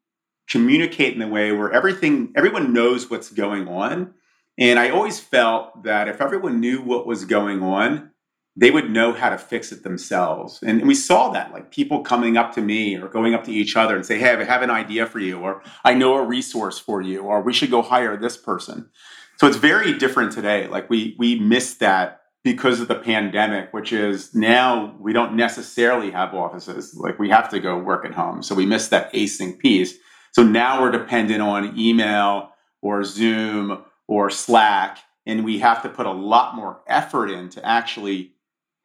communicate 0.49 1.15
in 1.15 1.23
a 1.23 1.29
way 1.29 1.53
where 1.53 1.73
everything, 1.73 2.33
everyone 2.37 2.73
knows 2.73 3.11
what's 3.11 3.31
going 3.31 3.69
on. 3.69 4.15
And 4.59 4.79
I 4.79 4.91
always 4.91 5.19
felt 5.19 5.85
that 5.85 6.09
if 6.09 6.21
everyone 6.21 6.61
knew 6.61 6.83
what 6.83 7.07
was 7.07 7.25
going 7.25 7.63
on, 7.63 8.11
they 8.55 8.71
would 8.71 8.91
know 8.91 9.13
how 9.15 9.31
to 9.31 9.39
fix 9.39 9.73
it 9.73 9.83
themselves. 9.83 10.63
And, 10.63 10.87
we 10.87 10.95
saw 10.95 11.31
that, 11.31 11.53
like 11.53 11.71
people 11.71 12.03
coming 12.03 12.37
up 12.37 12.55
to 12.55 12.61
me 12.61 12.97
or 12.97 13.09
going 13.09 13.35
up 13.35 13.45
to 13.45 13.53
each 13.53 13.77
other 13.77 13.97
and 13.97 14.05
say, 14.05 14.19
Hey, 14.19 14.35
I 14.35 14.45
have 14.45 14.61
an 14.61 14.71
idea 14.71 15.07
for 15.07 15.21
you, 15.21 15.39
or 15.39 15.63
I 15.85 15.95
know 15.95 16.15
a 16.15 16.23
resource 16.23 16.79
for 16.79 17.01
you, 17.01 17.23
or 17.23 17.41
we 17.41 17.55
should 17.55 17.71
go 17.71 17.81
hire 17.81 18.17
this 18.17 18.37
person. 18.37 18.91
So 19.39 19.47
it's 19.47 19.57
very 19.57 19.99
different 19.99 20.33
today. 20.33 20.69
Like 20.69 20.89
we 20.89 21.17
we 21.19 21.39
missed 21.39 21.81
that 21.81 22.21
because 22.45 22.81
of 22.81 22.89
the 22.89 22.95
pandemic, 22.97 23.73
which 23.73 23.93
is 23.93 24.35
now 24.35 24.97
we 25.01 25.13
don't 25.13 25.35
necessarily 25.35 26.11
have 26.11 26.35
offices. 26.35 26.95
Like 26.95 27.19
we 27.19 27.29
have 27.31 27.49
to 27.51 27.61
go 27.61 27.79
work 27.79 28.05
at 28.05 28.15
home. 28.15 28.43
So 28.43 28.55
we 28.55 28.67
missed 28.67 28.91
that 28.91 29.13
async 29.13 29.59
piece. 29.59 29.95
So 30.33 30.43
now 30.43 30.81
we're 30.81 30.91
dependent 30.91 31.43
on 31.43 31.79
email 31.79 32.51
or 32.81 33.05
Zoom 33.05 33.85
or 34.09 34.31
Slack, 34.31 34.99
and 35.27 35.45
we 35.45 35.59
have 35.61 35.83
to 35.83 35.89
put 35.89 36.07
a 36.07 36.13
lot 36.13 36.57
more 36.57 36.83
effort 36.89 37.31
in 37.31 37.49
to 37.51 37.65
actually 37.65 38.33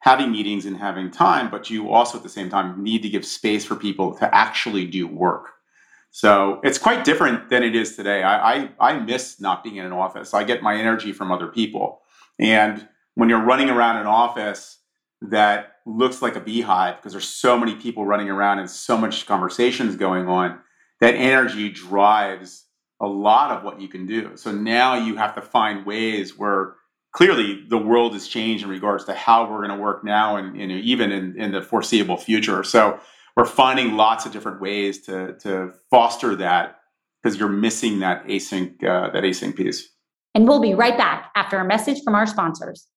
having 0.00 0.30
meetings 0.30 0.64
and 0.64 0.76
having 0.76 1.10
time, 1.10 1.50
but 1.50 1.70
you 1.70 1.90
also 1.90 2.18
at 2.18 2.22
the 2.22 2.28
same 2.28 2.48
time 2.48 2.82
need 2.82 3.02
to 3.02 3.08
give 3.08 3.24
space 3.24 3.64
for 3.64 3.74
people 3.74 4.14
to 4.14 4.34
actually 4.34 4.86
do 4.86 5.06
work. 5.08 5.50
So 6.10 6.60
it's 6.64 6.78
quite 6.78 7.04
different 7.04 7.50
than 7.50 7.62
it 7.62 7.76
is 7.76 7.96
today. 7.96 8.22
I, 8.22 8.54
I, 8.54 8.70
I 8.80 8.98
miss 8.98 9.40
not 9.40 9.62
being 9.62 9.76
in 9.76 9.86
an 9.86 9.92
office. 9.92 10.34
I 10.34 10.44
get 10.44 10.62
my 10.62 10.76
energy 10.76 11.12
from 11.12 11.30
other 11.30 11.48
people. 11.48 12.00
And 12.38 12.88
when 13.14 13.28
you're 13.28 13.44
running 13.44 13.68
around 13.68 13.96
an 13.98 14.06
office 14.06 14.78
that 15.20 15.76
looks 15.86 16.22
like 16.22 16.36
a 16.36 16.40
beehive 16.40 16.96
because 16.96 17.12
there's 17.12 17.28
so 17.28 17.58
many 17.58 17.74
people 17.74 18.06
running 18.06 18.30
around 18.30 18.58
and 18.58 18.70
so 18.70 18.96
much 18.96 19.26
conversations 19.26 19.96
going 19.96 20.28
on, 20.28 20.58
that 21.00 21.14
energy 21.14 21.68
drives 21.68 22.64
a 23.00 23.06
lot 23.06 23.50
of 23.50 23.62
what 23.62 23.80
you 23.80 23.88
can 23.88 24.06
do. 24.06 24.36
So 24.36 24.52
now 24.52 24.94
you 24.94 25.16
have 25.16 25.34
to 25.34 25.42
find 25.42 25.86
ways 25.86 26.36
where 26.36 26.74
clearly 27.12 27.64
the 27.68 27.78
world 27.78 28.12
has 28.12 28.28
changed 28.28 28.64
in 28.64 28.70
regards 28.70 29.04
to 29.04 29.14
how 29.14 29.50
we're 29.50 29.66
going 29.66 29.76
to 29.76 29.82
work 29.82 30.04
now 30.04 30.36
and, 30.36 30.60
and 30.60 30.70
even 30.72 31.10
in, 31.12 31.40
in, 31.40 31.52
the 31.52 31.62
foreseeable 31.62 32.16
future. 32.16 32.62
So 32.64 33.00
we're 33.38 33.44
finding 33.44 33.92
lots 33.92 34.26
of 34.26 34.32
different 34.32 34.60
ways 34.60 35.00
to, 35.02 35.32
to 35.34 35.72
foster 35.92 36.34
that 36.34 36.80
because 37.22 37.38
you're 37.38 37.48
missing 37.48 38.00
that 38.00 38.26
async 38.26 38.82
uh, 38.82 39.10
that 39.10 39.22
async 39.22 39.54
piece. 39.54 39.88
And 40.34 40.48
we'll 40.48 40.60
be 40.60 40.74
right 40.74 40.98
back 40.98 41.30
after 41.36 41.56
a 41.58 41.64
message 41.64 42.02
from 42.02 42.16
our 42.16 42.26
sponsors. 42.26 42.88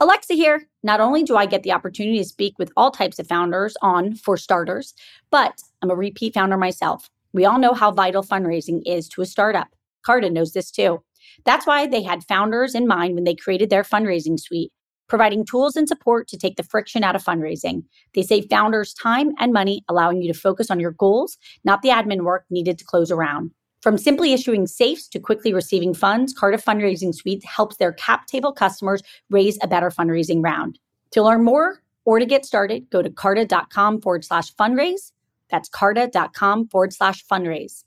Alexa 0.00 0.32
here. 0.32 0.62
Not 0.82 1.00
only 1.00 1.22
do 1.22 1.36
I 1.36 1.44
get 1.44 1.64
the 1.64 1.72
opportunity 1.72 2.16
to 2.18 2.24
speak 2.24 2.58
with 2.58 2.72
all 2.74 2.90
types 2.90 3.18
of 3.18 3.26
founders 3.26 3.76
on 3.82 4.14
For 4.14 4.38
Starters, 4.38 4.94
but 5.30 5.60
I'm 5.82 5.90
a 5.90 5.94
repeat 5.94 6.32
founder 6.32 6.56
myself. 6.56 7.10
We 7.34 7.44
all 7.44 7.58
know 7.58 7.74
how 7.74 7.90
vital 7.90 8.22
fundraising 8.22 8.80
is 8.86 9.06
to 9.10 9.20
a 9.20 9.26
startup. 9.26 9.68
Carta 10.04 10.30
knows 10.30 10.54
this 10.54 10.70
too. 10.70 11.02
That's 11.44 11.66
why 11.66 11.86
they 11.86 12.02
had 12.02 12.24
founders 12.24 12.74
in 12.74 12.86
mind 12.86 13.16
when 13.16 13.24
they 13.24 13.34
created 13.34 13.68
their 13.68 13.84
fundraising 13.84 14.40
suite, 14.40 14.72
providing 15.12 15.44
tools 15.44 15.76
and 15.76 15.86
support 15.86 16.26
to 16.26 16.38
take 16.38 16.56
the 16.56 16.62
friction 16.62 17.04
out 17.04 17.14
of 17.14 17.22
fundraising. 17.22 17.84
They 18.14 18.22
save 18.22 18.46
founders 18.48 18.94
time 18.94 19.32
and 19.38 19.52
money, 19.52 19.84
allowing 19.86 20.22
you 20.22 20.32
to 20.32 20.38
focus 20.38 20.70
on 20.70 20.80
your 20.80 20.92
goals, 20.92 21.36
not 21.64 21.82
the 21.82 21.90
admin 21.90 22.22
work 22.22 22.46
needed 22.48 22.78
to 22.78 22.84
close 22.86 23.10
a 23.10 23.14
round. 23.14 23.50
From 23.82 23.98
simply 23.98 24.32
issuing 24.32 24.66
safes 24.66 25.06
to 25.08 25.20
quickly 25.20 25.52
receiving 25.52 25.92
funds, 25.92 26.32
Carta 26.32 26.56
Fundraising 26.56 27.14
Suite 27.14 27.44
helps 27.44 27.76
their 27.76 27.92
cap 27.92 28.26
table 28.26 28.52
customers 28.52 29.02
raise 29.28 29.58
a 29.60 29.68
better 29.68 29.90
fundraising 29.90 30.42
round. 30.42 30.78
To 31.10 31.22
learn 31.22 31.44
more 31.44 31.82
or 32.06 32.18
to 32.18 32.24
get 32.24 32.46
started, 32.46 32.88
go 32.88 33.02
to 33.02 33.10
carta.com 33.10 34.00
forward 34.00 34.24
slash 34.24 34.54
fundraise. 34.54 35.12
That's 35.50 35.68
carta.com 35.68 36.68
forward 36.68 36.94
slash 36.94 37.22
fundraise 37.26 37.84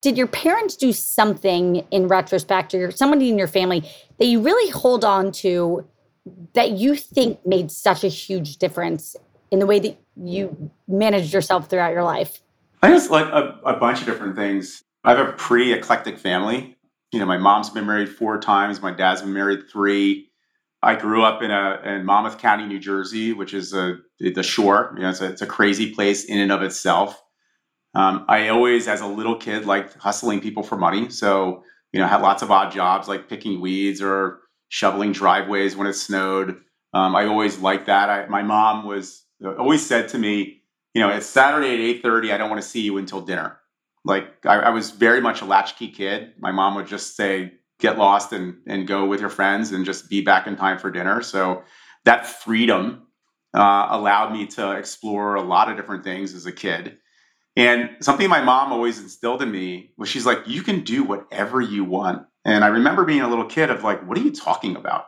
did 0.00 0.16
your 0.16 0.26
parents 0.26 0.76
do 0.76 0.92
something 0.92 1.86
in 1.90 2.08
retrospect 2.08 2.74
or 2.74 2.90
somebody 2.90 3.28
in 3.28 3.38
your 3.38 3.48
family 3.48 3.88
that 4.18 4.26
you 4.26 4.40
really 4.40 4.70
hold 4.70 5.04
on 5.04 5.32
to 5.32 5.86
that 6.54 6.72
you 6.72 6.94
think 6.94 7.44
made 7.46 7.70
such 7.70 8.04
a 8.04 8.08
huge 8.08 8.58
difference 8.58 9.16
in 9.50 9.58
the 9.58 9.66
way 9.66 9.78
that 9.78 9.98
you 10.16 10.70
managed 10.86 11.32
yourself 11.32 11.68
throughout 11.68 11.92
your 11.92 12.04
life? 12.04 12.40
I 12.82 12.90
guess 12.90 13.10
like 13.10 13.26
a, 13.26 13.58
a 13.64 13.76
bunch 13.76 14.00
of 14.00 14.06
different 14.06 14.36
things. 14.36 14.84
I 15.04 15.14
have 15.14 15.28
a 15.28 15.32
pretty 15.32 15.72
eclectic 15.72 16.18
family. 16.18 16.76
You 17.12 17.18
know, 17.18 17.26
my 17.26 17.38
mom's 17.38 17.70
been 17.70 17.86
married 17.86 18.10
four 18.10 18.38
times. 18.38 18.82
My 18.82 18.92
dad's 18.92 19.22
been 19.22 19.32
married 19.32 19.68
three. 19.70 20.30
I 20.82 20.94
grew 20.94 21.24
up 21.24 21.42
in 21.42 21.50
a 21.50 21.80
in 21.84 22.04
Monmouth 22.04 22.38
County, 22.38 22.66
New 22.66 22.78
Jersey, 22.78 23.32
which 23.32 23.52
is 23.52 23.72
a 23.72 23.96
the 24.20 24.42
shore. 24.42 24.92
You 24.96 25.02
know, 25.02 25.10
it's 25.10 25.20
a, 25.20 25.30
it's 25.30 25.42
a 25.42 25.46
crazy 25.46 25.92
place 25.92 26.24
in 26.24 26.38
and 26.38 26.52
of 26.52 26.62
itself. 26.62 27.20
Um, 27.94 28.24
I 28.28 28.48
always, 28.48 28.86
as 28.86 29.00
a 29.00 29.06
little 29.06 29.36
kid, 29.36 29.66
liked 29.66 29.94
hustling 29.94 30.40
people 30.40 30.62
for 30.62 30.76
money. 30.76 31.10
So, 31.10 31.64
you 31.92 32.00
know, 32.00 32.06
had 32.06 32.22
lots 32.22 32.42
of 32.42 32.50
odd 32.50 32.70
jobs 32.72 33.08
like 33.08 33.28
picking 33.28 33.60
weeds 33.60 34.02
or 34.02 34.40
shoveling 34.68 35.12
driveways 35.12 35.74
when 35.76 35.86
it 35.86 35.94
snowed. 35.94 36.60
Um, 36.94 37.16
I 37.16 37.26
always 37.26 37.58
liked 37.58 37.86
that. 37.86 38.10
I, 38.10 38.26
my 38.26 38.42
mom 38.42 38.86
was 38.86 39.24
always 39.58 39.84
said 39.84 40.08
to 40.10 40.18
me, 40.18 40.62
you 40.94 41.02
know, 41.02 41.08
it's 41.10 41.26
Saturday 41.26 41.74
at 41.74 41.80
eight 41.80 42.02
thirty. 42.02 42.32
I 42.32 42.38
don't 42.38 42.50
want 42.50 42.62
to 42.62 42.68
see 42.68 42.80
you 42.80 42.98
until 42.98 43.20
dinner. 43.20 43.58
Like 44.04 44.46
I, 44.46 44.56
I, 44.56 44.70
was 44.70 44.90
very 44.90 45.20
much 45.20 45.42
a 45.42 45.44
latchkey 45.44 45.88
kid. 45.88 46.32
My 46.38 46.50
mom 46.50 46.74
would 46.76 46.86
just 46.86 47.14
say, 47.14 47.52
"Get 47.78 47.98
lost 47.98 48.32
and 48.32 48.56
and 48.66 48.86
go 48.86 49.06
with 49.06 49.20
your 49.20 49.28
friends 49.28 49.70
and 49.72 49.84
just 49.84 50.08
be 50.08 50.22
back 50.22 50.46
in 50.46 50.56
time 50.56 50.78
for 50.78 50.90
dinner." 50.90 51.22
So 51.22 51.62
that 52.04 52.26
freedom 52.26 53.06
uh, 53.54 53.88
allowed 53.90 54.32
me 54.32 54.46
to 54.46 54.72
explore 54.72 55.34
a 55.34 55.42
lot 55.42 55.70
of 55.70 55.76
different 55.76 56.04
things 56.04 56.34
as 56.34 56.46
a 56.46 56.52
kid. 56.52 56.98
And 57.58 57.90
something 58.00 58.28
my 58.28 58.40
mom 58.40 58.72
always 58.72 59.00
instilled 59.00 59.42
in 59.42 59.50
me 59.50 59.90
was 59.98 60.08
she's 60.08 60.24
like, 60.24 60.46
you 60.46 60.62
can 60.62 60.84
do 60.84 61.02
whatever 61.02 61.60
you 61.60 61.82
want. 61.82 62.24
And 62.44 62.64
I 62.64 62.68
remember 62.68 63.04
being 63.04 63.20
a 63.20 63.28
little 63.28 63.46
kid 63.46 63.68
of 63.68 63.82
like, 63.82 64.06
what 64.08 64.16
are 64.16 64.22
you 64.22 64.30
talking 64.30 64.76
about? 64.76 65.06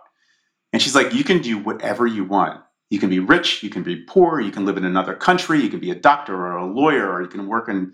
And 0.73 0.83
she's 0.83 0.97
like, 0.97 1.15
you 1.15 1.23
can 1.23 1.41
do 1.41 1.59
whatever 1.59 2.09
you 2.09 2.25
want. 2.25 2.61
You 2.91 2.99
can 2.99 3.09
be 3.09 3.21
rich, 3.21 3.63
you 3.63 3.71
can 3.71 3.85
be 3.85 4.05
poor, 4.05 4.41
you 4.41 4.51
can 4.51 4.65
live 4.65 4.77
in 4.77 4.85
another 4.85 5.15
country, 5.15 5.63
you 5.63 5.71
can 5.71 5.79
be 5.79 5.93
a 5.93 5.95
doctor 5.95 6.35
or 6.35 6.57
a 6.57 6.67
lawyer, 6.67 7.09
or 7.09 7.23
you 7.23 7.29
can 7.29 7.47
work 7.47 7.69
in 7.69 7.93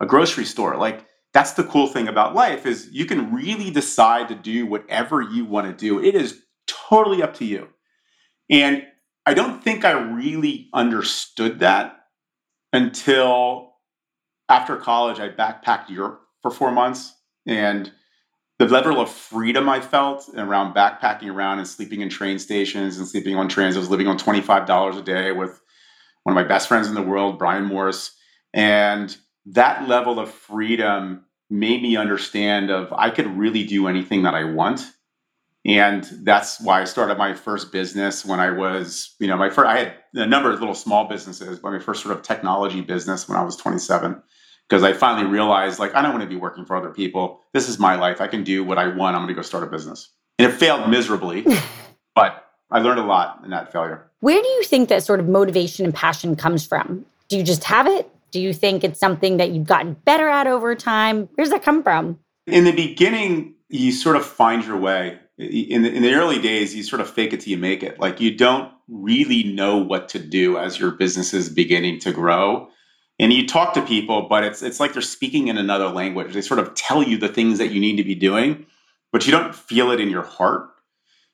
a 0.00 0.06
grocery 0.06 0.46
store. 0.46 0.76
Like 0.76 1.06
that's 1.32 1.52
the 1.52 1.62
cool 1.62 1.86
thing 1.86 2.08
about 2.08 2.34
life 2.34 2.66
is 2.66 2.88
you 2.90 3.06
can 3.06 3.32
really 3.32 3.70
decide 3.70 4.26
to 4.28 4.34
do 4.34 4.66
whatever 4.66 5.22
you 5.22 5.44
want 5.44 5.68
to 5.68 5.72
do. 5.72 6.02
It 6.02 6.16
is 6.16 6.42
totally 6.66 7.22
up 7.22 7.34
to 7.34 7.44
you. 7.44 7.68
And 8.50 8.82
I 9.26 9.34
don't 9.34 9.62
think 9.62 9.84
I 9.84 9.92
really 9.92 10.70
understood 10.74 11.60
that 11.60 11.98
until 12.72 13.71
after 14.48 14.76
college, 14.76 15.18
I 15.18 15.28
backpacked 15.28 15.88
Europe 15.88 16.22
for 16.42 16.50
four 16.50 16.70
months, 16.70 17.14
and 17.46 17.90
the 18.58 18.68
level 18.68 19.00
of 19.00 19.10
freedom 19.10 19.68
I 19.68 19.80
felt 19.80 20.28
around 20.36 20.74
backpacking 20.74 21.32
around 21.32 21.58
and 21.58 21.66
sleeping 21.66 22.00
in 22.00 22.08
train 22.08 22.38
stations 22.38 22.98
and 22.98 23.08
sleeping 23.08 23.36
on 23.36 23.48
trains. 23.48 23.76
I 23.76 23.80
was 23.80 23.90
living 23.90 24.08
on 24.08 24.18
twenty 24.18 24.40
five 24.40 24.66
dollars 24.66 24.96
a 24.96 25.02
day 25.02 25.32
with 25.32 25.60
one 26.22 26.36
of 26.36 26.42
my 26.42 26.46
best 26.46 26.68
friends 26.68 26.88
in 26.88 26.94
the 26.94 27.02
world, 27.02 27.38
Brian 27.38 27.64
Morris, 27.64 28.14
and 28.54 29.16
that 29.46 29.88
level 29.88 30.18
of 30.18 30.30
freedom 30.30 31.24
made 31.50 31.82
me 31.82 31.96
understand 31.96 32.70
of 32.70 32.92
I 32.92 33.10
could 33.10 33.26
really 33.36 33.64
do 33.64 33.86
anything 33.86 34.22
that 34.22 34.34
I 34.34 34.44
want. 34.44 34.90
And 35.64 36.04
that's 36.22 36.60
why 36.60 36.80
I 36.80 36.84
started 36.84 37.18
my 37.18 37.34
first 37.34 37.70
business 37.70 38.24
when 38.24 38.40
I 38.40 38.50
was, 38.50 39.14
you 39.20 39.28
know, 39.28 39.36
my 39.36 39.48
first, 39.48 39.68
I 39.68 39.78
had 39.78 39.94
a 40.14 40.26
number 40.26 40.50
of 40.50 40.58
little 40.58 40.74
small 40.74 41.06
businesses, 41.06 41.60
but 41.60 41.70
my 41.70 41.78
first 41.78 42.02
sort 42.02 42.16
of 42.16 42.22
technology 42.22 42.80
business 42.80 43.28
when 43.28 43.38
I 43.38 43.44
was 43.44 43.56
27 43.56 44.20
because 44.72 44.84
I 44.84 44.94
finally 44.94 45.26
realized 45.26 45.78
like 45.78 45.94
I 45.94 46.00
don't 46.00 46.12
want 46.12 46.22
to 46.22 46.28
be 46.28 46.36
working 46.36 46.64
for 46.64 46.74
other 46.74 46.88
people. 46.88 47.42
This 47.52 47.68
is 47.68 47.78
my 47.78 47.94
life. 47.94 48.22
I 48.22 48.26
can 48.26 48.42
do 48.42 48.64
what 48.64 48.78
I 48.78 48.86
want. 48.86 49.14
I'm 49.14 49.20
going 49.20 49.28
to 49.28 49.34
go 49.34 49.42
start 49.42 49.64
a 49.64 49.66
business. 49.66 50.08
And 50.38 50.50
it 50.50 50.54
failed 50.54 50.88
miserably, 50.88 51.44
but 52.14 52.48
I 52.70 52.78
learned 52.78 52.98
a 52.98 53.04
lot 53.04 53.42
in 53.44 53.50
that 53.50 53.70
failure. 53.70 54.10
Where 54.20 54.40
do 54.40 54.48
you 54.48 54.64
think 54.64 54.88
that 54.88 55.04
sort 55.04 55.20
of 55.20 55.28
motivation 55.28 55.84
and 55.84 55.92
passion 55.92 56.36
comes 56.36 56.64
from? 56.64 57.04
Do 57.28 57.36
you 57.36 57.44
just 57.44 57.64
have 57.64 57.86
it? 57.86 58.08
Do 58.30 58.40
you 58.40 58.54
think 58.54 58.82
it's 58.82 58.98
something 58.98 59.36
that 59.36 59.50
you've 59.50 59.66
gotten 59.66 59.92
better 60.06 60.26
at 60.26 60.46
over 60.46 60.74
time? 60.74 61.28
Where's 61.34 61.50
that 61.50 61.62
come 61.62 61.82
from? 61.82 62.18
In 62.46 62.64
the 62.64 62.72
beginning, 62.72 63.52
you 63.68 63.92
sort 63.92 64.16
of 64.16 64.24
find 64.24 64.64
your 64.64 64.78
way. 64.78 65.18
In 65.36 65.82
the, 65.82 65.92
in 65.92 66.02
the 66.02 66.14
early 66.14 66.40
days, 66.40 66.74
you 66.74 66.82
sort 66.82 67.02
of 67.02 67.10
fake 67.10 67.34
it 67.34 67.40
till 67.40 67.50
you 67.50 67.58
make 67.58 67.82
it. 67.82 68.00
Like 68.00 68.22
you 68.22 68.34
don't 68.34 68.72
really 68.88 69.42
know 69.42 69.76
what 69.76 70.08
to 70.10 70.18
do 70.18 70.56
as 70.56 70.80
your 70.80 70.92
business 70.92 71.34
is 71.34 71.50
beginning 71.50 71.98
to 72.00 72.12
grow 72.12 72.70
and 73.22 73.32
you 73.32 73.46
talk 73.46 73.72
to 73.72 73.82
people 73.82 74.28
but 74.28 74.44
it's 74.44 74.62
it's 74.62 74.78
like 74.80 74.92
they're 74.92 75.02
speaking 75.02 75.48
in 75.48 75.56
another 75.56 75.88
language 75.88 76.34
they 76.34 76.42
sort 76.42 76.60
of 76.60 76.74
tell 76.74 77.02
you 77.02 77.16
the 77.16 77.28
things 77.28 77.58
that 77.58 77.70
you 77.72 77.80
need 77.80 77.96
to 77.96 78.04
be 78.04 78.14
doing 78.14 78.66
but 79.12 79.24
you 79.24 79.32
don't 79.32 79.54
feel 79.54 79.90
it 79.90 80.00
in 80.00 80.10
your 80.10 80.22
heart 80.22 80.68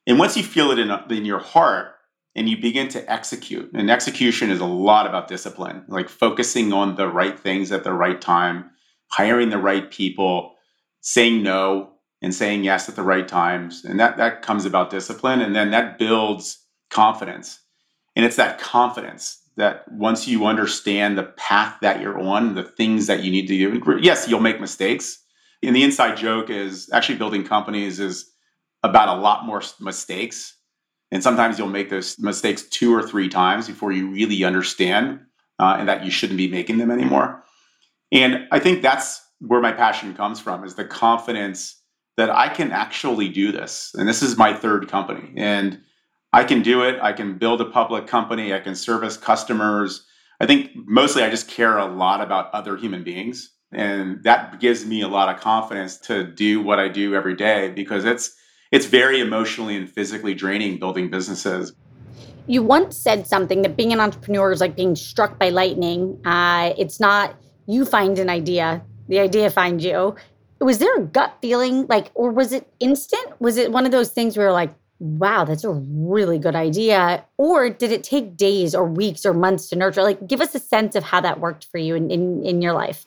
and 0.06 0.18
once 0.18 0.36
you 0.36 0.42
feel 0.42 0.70
it 0.70 0.78
in, 0.78 0.90
in 1.10 1.24
your 1.24 1.40
heart 1.40 1.94
and 2.38 2.48
you 2.48 2.56
begin 2.56 2.86
to 2.88 3.12
execute. 3.12 3.70
And 3.74 3.90
execution 3.90 4.50
is 4.50 4.60
a 4.60 4.64
lot 4.64 5.08
about 5.08 5.26
discipline, 5.26 5.84
like 5.88 6.08
focusing 6.08 6.72
on 6.72 6.94
the 6.94 7.08
right 7.08 7.38
things 7.38 7.72
at 7.72 7.82
the 7.82 7.92
right 7.92 8.20
time, 8.20 8.70
hiring 9.08 9.50
the 9.50 9.58
right 9.58 9.90
people, 9.90 10.54
saying 11.00 11.42
no 11.42 11.90
and 12.22 12.32
saying 12.32 12.62
yes 12.62 12.88
at 12.88 12.94
the 12.94 13.02
right 13.02 13.26
times. 13.26 13.84
And 13.84 13.98
that 13.98 14.16
that 14.18 14.42
comes 14.42 14.64
about 14.64 14.90
discipline 14.90 15.40
and 15.40 15.54
then 15.54 15.72
that 15.72 15.98
builds 15.98 16.64
confidence. 16.90 17.58
And 18.14 18.24
it's 18.24 18.36
that 18.36 18.60
confidence 18.60 19.42
that 19.58 19.90
once 19.90 20.26
you 20.26 20.46
understand 20.46 21.18
the 21.18 21.24
path 21.24 21.76
that 21.82 22.00
you're 22.00 22.18
on, 22.18 22.54
the 22.54 22.62
things 22.62 23.08
that 23.08 23.22
you 23.22 23.30
need 23.30 23.48
to 23.48 23.80
do, 23.80 23.98
yes, 24.00 24.28
you'll 24.28 24.40
make 24.40 24.60
mistakes. 24.60 25.22
And 25.62 25.74
the 25.74 25.82
inside 25.82 26.16
joke 26.16 26.48
is 26.48 26.88
actually 26.92 27.18
building 27.18 27.44
companies 27.44 27.98
is 27.98 28.30
about 28.84 29.08
a 29.08 29.20
lot 29.20 29.44
more 29.44 29.60
mistakes. 29.80 30.56
And 31.10 31.22
sometimes 31.22 31.58
you'll 31.58 31.68
make 31.68 31.90
those 31.90 32.18
mistakes 32.20 32.62
two 32.62 32.94
or 32.94 33.02
three 33.02 33.28
times 33.28 33.66
before 33.66 33.90
you 33.90 34.08
really 34.08 34.44
understand 34.44 35.20
uh, 35.58 35.76
and 35.78 35.88
that 35.88 36.04
you 36.04 36.10
shouldn't 36.10 36.36
be 36.36 36.48
making 36.48 36.78
them 36.78 36.90
anymore. 36.92 37.42
And 38.12 38.46
I 38.52 38.60
think 38.60 38.82
that's 38.82 39.20
where 39.40 39.60
my 39.60 39.72
passion 39.72 40.14
comes 40.14 40.38
from 40.38 40.64
is 40.64 40.76
the 40.76 40.84
confidence 40.84 41.82
that 42.16 42.30
I 42.30 42.48
can 42.48 42.70
actually 42.70 43.28
do 43.28 43.50
this. 43.50 43.92
And 43.94 44.08
this 44.08 44.22
is 44.22 44.36
my 44.36 44.52
third 44.52 44.88
company. 44.88 45.32
And 45.36 45.80
I 46.32 46.44
can 46.44 46.62
do 46.62 46.82
it. 46.82 46.98
I 47.00 47.12
can 47.12 47.38
build 47.38 47.60
a 47.60 47.64
public 47.64 48.06
company. 48.06 48.52
I 48.52 48.60
can 48.60 48.74
service 48.74 49.16
customers. 49.16 50.04
I 50.40 50.46
think 50.46 50.70
mostly 50.74 51.22
I 51.22 51.30
just 51.30 51.48
care 51.48 51.78
a 51.78 51.86
lot 51.86 52.20
about 52.20 52.52
other 52.52 52.76
human 52.76 53.02
beings. 53.02 53.50
And 53.72 54.22
that 54.24 54.60
gives 54.60 54.86
me 54.86 55.02
a 55.02 55.08
lot 55.08 55.34
of 55.34 55.40
confidence 55.40 55.98
to 55.98 56.24
do 56.24 56.62
what 56.62 56.78
I 56.78 56.88
do 56.88 57.14
every 57.14 57.34
day 57.34 57.70
because 57.70 58.04
it's 58.04 58.34
it's 58.70 58.86
very 58.86 59.20
emotionally 59.20 59.76
and 59.76 59.90
physically 59.90 60.34
draining 60.34 60.78
building 60.78 61.10
businesses. 61.10 61.72
You 62.46 62.62
once 62.62 62.96
said 62.96 63.26
something 63.26 63.62
that 63.62 63.76
being 63.76 63.92
an 63.92 64.00
entrepreneur 64.00 64.52
is 64.52 64.60
like 64.60 64.76
being 64.76 64.96
struck 64.96 65.38
by 65.38 65.50
lightning. 65.50 66.18
Uh, 66.24 66.72
it's 66.78 66.98
not 67.00 67.36
you 67.66 67.84
find 67.84 68.18
an 68.18 68.30
idea, 68.30 68.82
the 69.08 69.18
idea 69.18 69.50
finds 69.50 69.84
you. 69.84 70.16
Was 70.60 70.78
there 70.78 70.96
a 70.96 71.02
gut 71.02 71.36
feeling 71.40 71.86
like, 71.88 72.10
or 72.14 72.30
was 72.30 72.52
it 72.52 72.66
instant? 72.80 73.40
Was 73.40 73.58
it 73.58 73.70
one 73.70 73.84
of 73.84 73.92
those 73.92 74.10
things 74.10 74.36
where 74.36 74.50
like, 74.50 74.74
wow, 74.98 75.44
that's 75.44 75.64
a 75.64 75.70
really 75.70 76.38
good 76.38 76.56
idea? 76.56 77.24
Or 77.36 77.70
did 77.70 77.92
it 77.92 78.04
take 78.04 78.36
days 78.36 78.74
or 78.74 78.84
weeks 78.84 79.24
or 79.24 79.34
months 79.34 79.68
to 79.68 79.76
nurture? 79.76 80.02
Like, 80.02 80.26
give 80.26 80.40
us 80.40 80.54
a 80.54 80.60
sense 80.60 80.94
of 80.94 81.04
how 81.04 81.20
that 81.20 81.40
worked 81.40 81.66
for 81.66 81.78
you 81.78 81.94
in, 81.94 82.10
in, 82.10 82.44
in 82.44 82.62
your 82.62 82.72
life. 82.72 83.06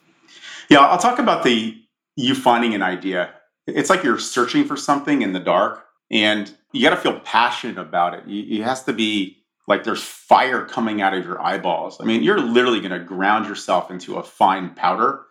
Yeah, 0.69 0.79
I'll 0.79 0.97
talk 0.97 1.19
about 1.19 1.43
the 1.43 1.77
you 2.15 2.35
finding 2.35 2.73
an 2.75 2.81
idea 2.81 3.33
it's 3.67 3.89
like 3.89 4.03
you're 4.03 4.19
searching 4.19 4.65
for 4.65 4.77
something 4.77 5.21
in 5.21 5.33
the 5.33 5.39
dark 5.39 5.85
and 6.09 6.53
you 6.71 6.81
got 6.81 6.95
to 6.95 7.01
feel 7.01 7.19
passionate 7.21 7.77
about 7.77 8.13
it. 8.13 8.23
it 8.27 8.63
has 8.63 8.83
to 8.83 8.93
be 8.93 9.37
like 9.67 9.83
there's 9.83 10.03
fire 10.03 10.65
coming 10.65 11.01
out 11.01 11.13
of 11.13 11.23
your 11.23 11.41
eyeballs. 11.41 11.99
I 12.01 12.05
mean, 12.05 12.23
you're 12.23 12.39
literally 12.39 12.79
going 12.79 12.91
to 12.91 12.99
ground 12.99 13.47
yourself 13.47 13.91
into 13.91 14.15
a 14.15 14.23
fine 14.23 14.71
powder 14.71 15.21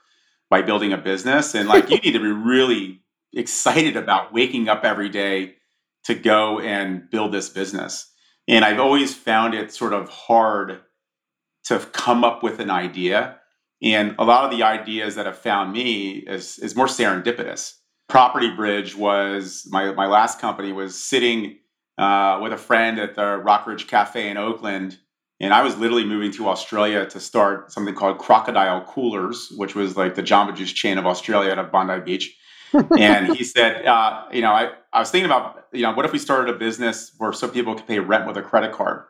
by 0.49 0.63
building 0.63 0.93
a 0.93 0.99
business. 0.99 1.55
And 1.55 1.69
like 1.69 1.91
you 1.91 1.99
need 2.05 2.13
to 2.13 2.21
be 2.21 2.31
really 2.31 3.01
excited 3.35 3.97
about 3.97 4.33
waking 4.33 4.69
up 4.69 4.85
every 4.85 5.09
day 5.09 5.55
to 6.05 6.15
go 6.15 6.61
and 6.61 7.09
build 7.11 7.33
this 7.33 7.49
business. 7.49 8.11
And 8.49 8.65
I've 8.65 8.81
always 8.81 9.15
found 9.15 9.55
it 9.55 9.73
sort 9.73 9.93
of 9.93 10.09
hard 10.09 10.81
to 11.65 11.79
come 11.79 12.25
up 12.25 12.43
with 12.43 12.59
an 12.59 12.71
idea. 12.71 13.39
And 13.83 14.15
a 14.19 14.25
lot 14.25 14.45
of 14.45 14.51
the 14.51 14.65
ideas 14.65 15.15
that 15.15 15.27
have 15.27 15.39
found 15.39 15.73
me 15.73 16.11
is, 16.11 16.59
is 16.59 16.77
more 16.77 16.87
serendipitous. 16.87 17.75
Property 18.09 18.51
Bridge 18.51 18.97
was 18.97 19.67
my, 19.71 19.93
my 19.93 20.07
last 20.07 20.41
company 20.41 20.73
was 20.73 21.01
sitting 21.01 21.59
uh, 21.97 22.41
with 22.43 22.53
a 22.53 22.57
friend 22.57 22.99
at 22.99 23.15
the 23.15 23.41
Rockridge 23.45 23.87
Cafe 23.87 24.29
in 24.29 24.37
Oakland. 24.37 24.99
And 25.39 25.55
I 25.55 25.63
was 25.63 25.77
literally 25.79 26.05
moving 26.05 26.33
to 26.33 26.49
Australia 26.49 27.07
to 27.07 27.21
start 27.21 27.73
something 27.73 27.95
called 27.95 28.19
Crocodile 28.19 28.85
Coolers, 28.85 29.53
which 29.57 29.75
was 29.75 29.97
like 29.97 30.15
the 30.15 30.23
Jamba 30.23 30.55
Juice 30.55 30.73
chain 30.73 30.99
of 30.99 31.07
Australia 31.07 31.53
out 31.53 31.59
of 31.59 31.71
Bondi 31.71 32.01
Beach. 32.01 32.37
And 32.99 33.35
he 33.37 33.45
said, 33.45 33.85
uh, 33.87 34.25
you 34.33 34.43
know, 34.43 34.53
I, 34.53 34.71
I 34.93 35.01
was 35.01 35.11
thinking 35.11 35.27
about, 35.27 35.67
you 35.73 35.83
know, 35.83 35.93
what 35.93 36.05
if 36.05 36.13
we 36.13 36.19
started 36.19 36.55
a 36.55 36.59
business 36.59 37.13
where 37.19 37.33
so 37.33 37.49
people 37.49 37.75
could 37.75 37.87
pay 37.87 37.99
rent 37.99 38.27
with 38.27 38.37
a 38.37 38.43
credit 38.43 38.73
card 38.73 39.05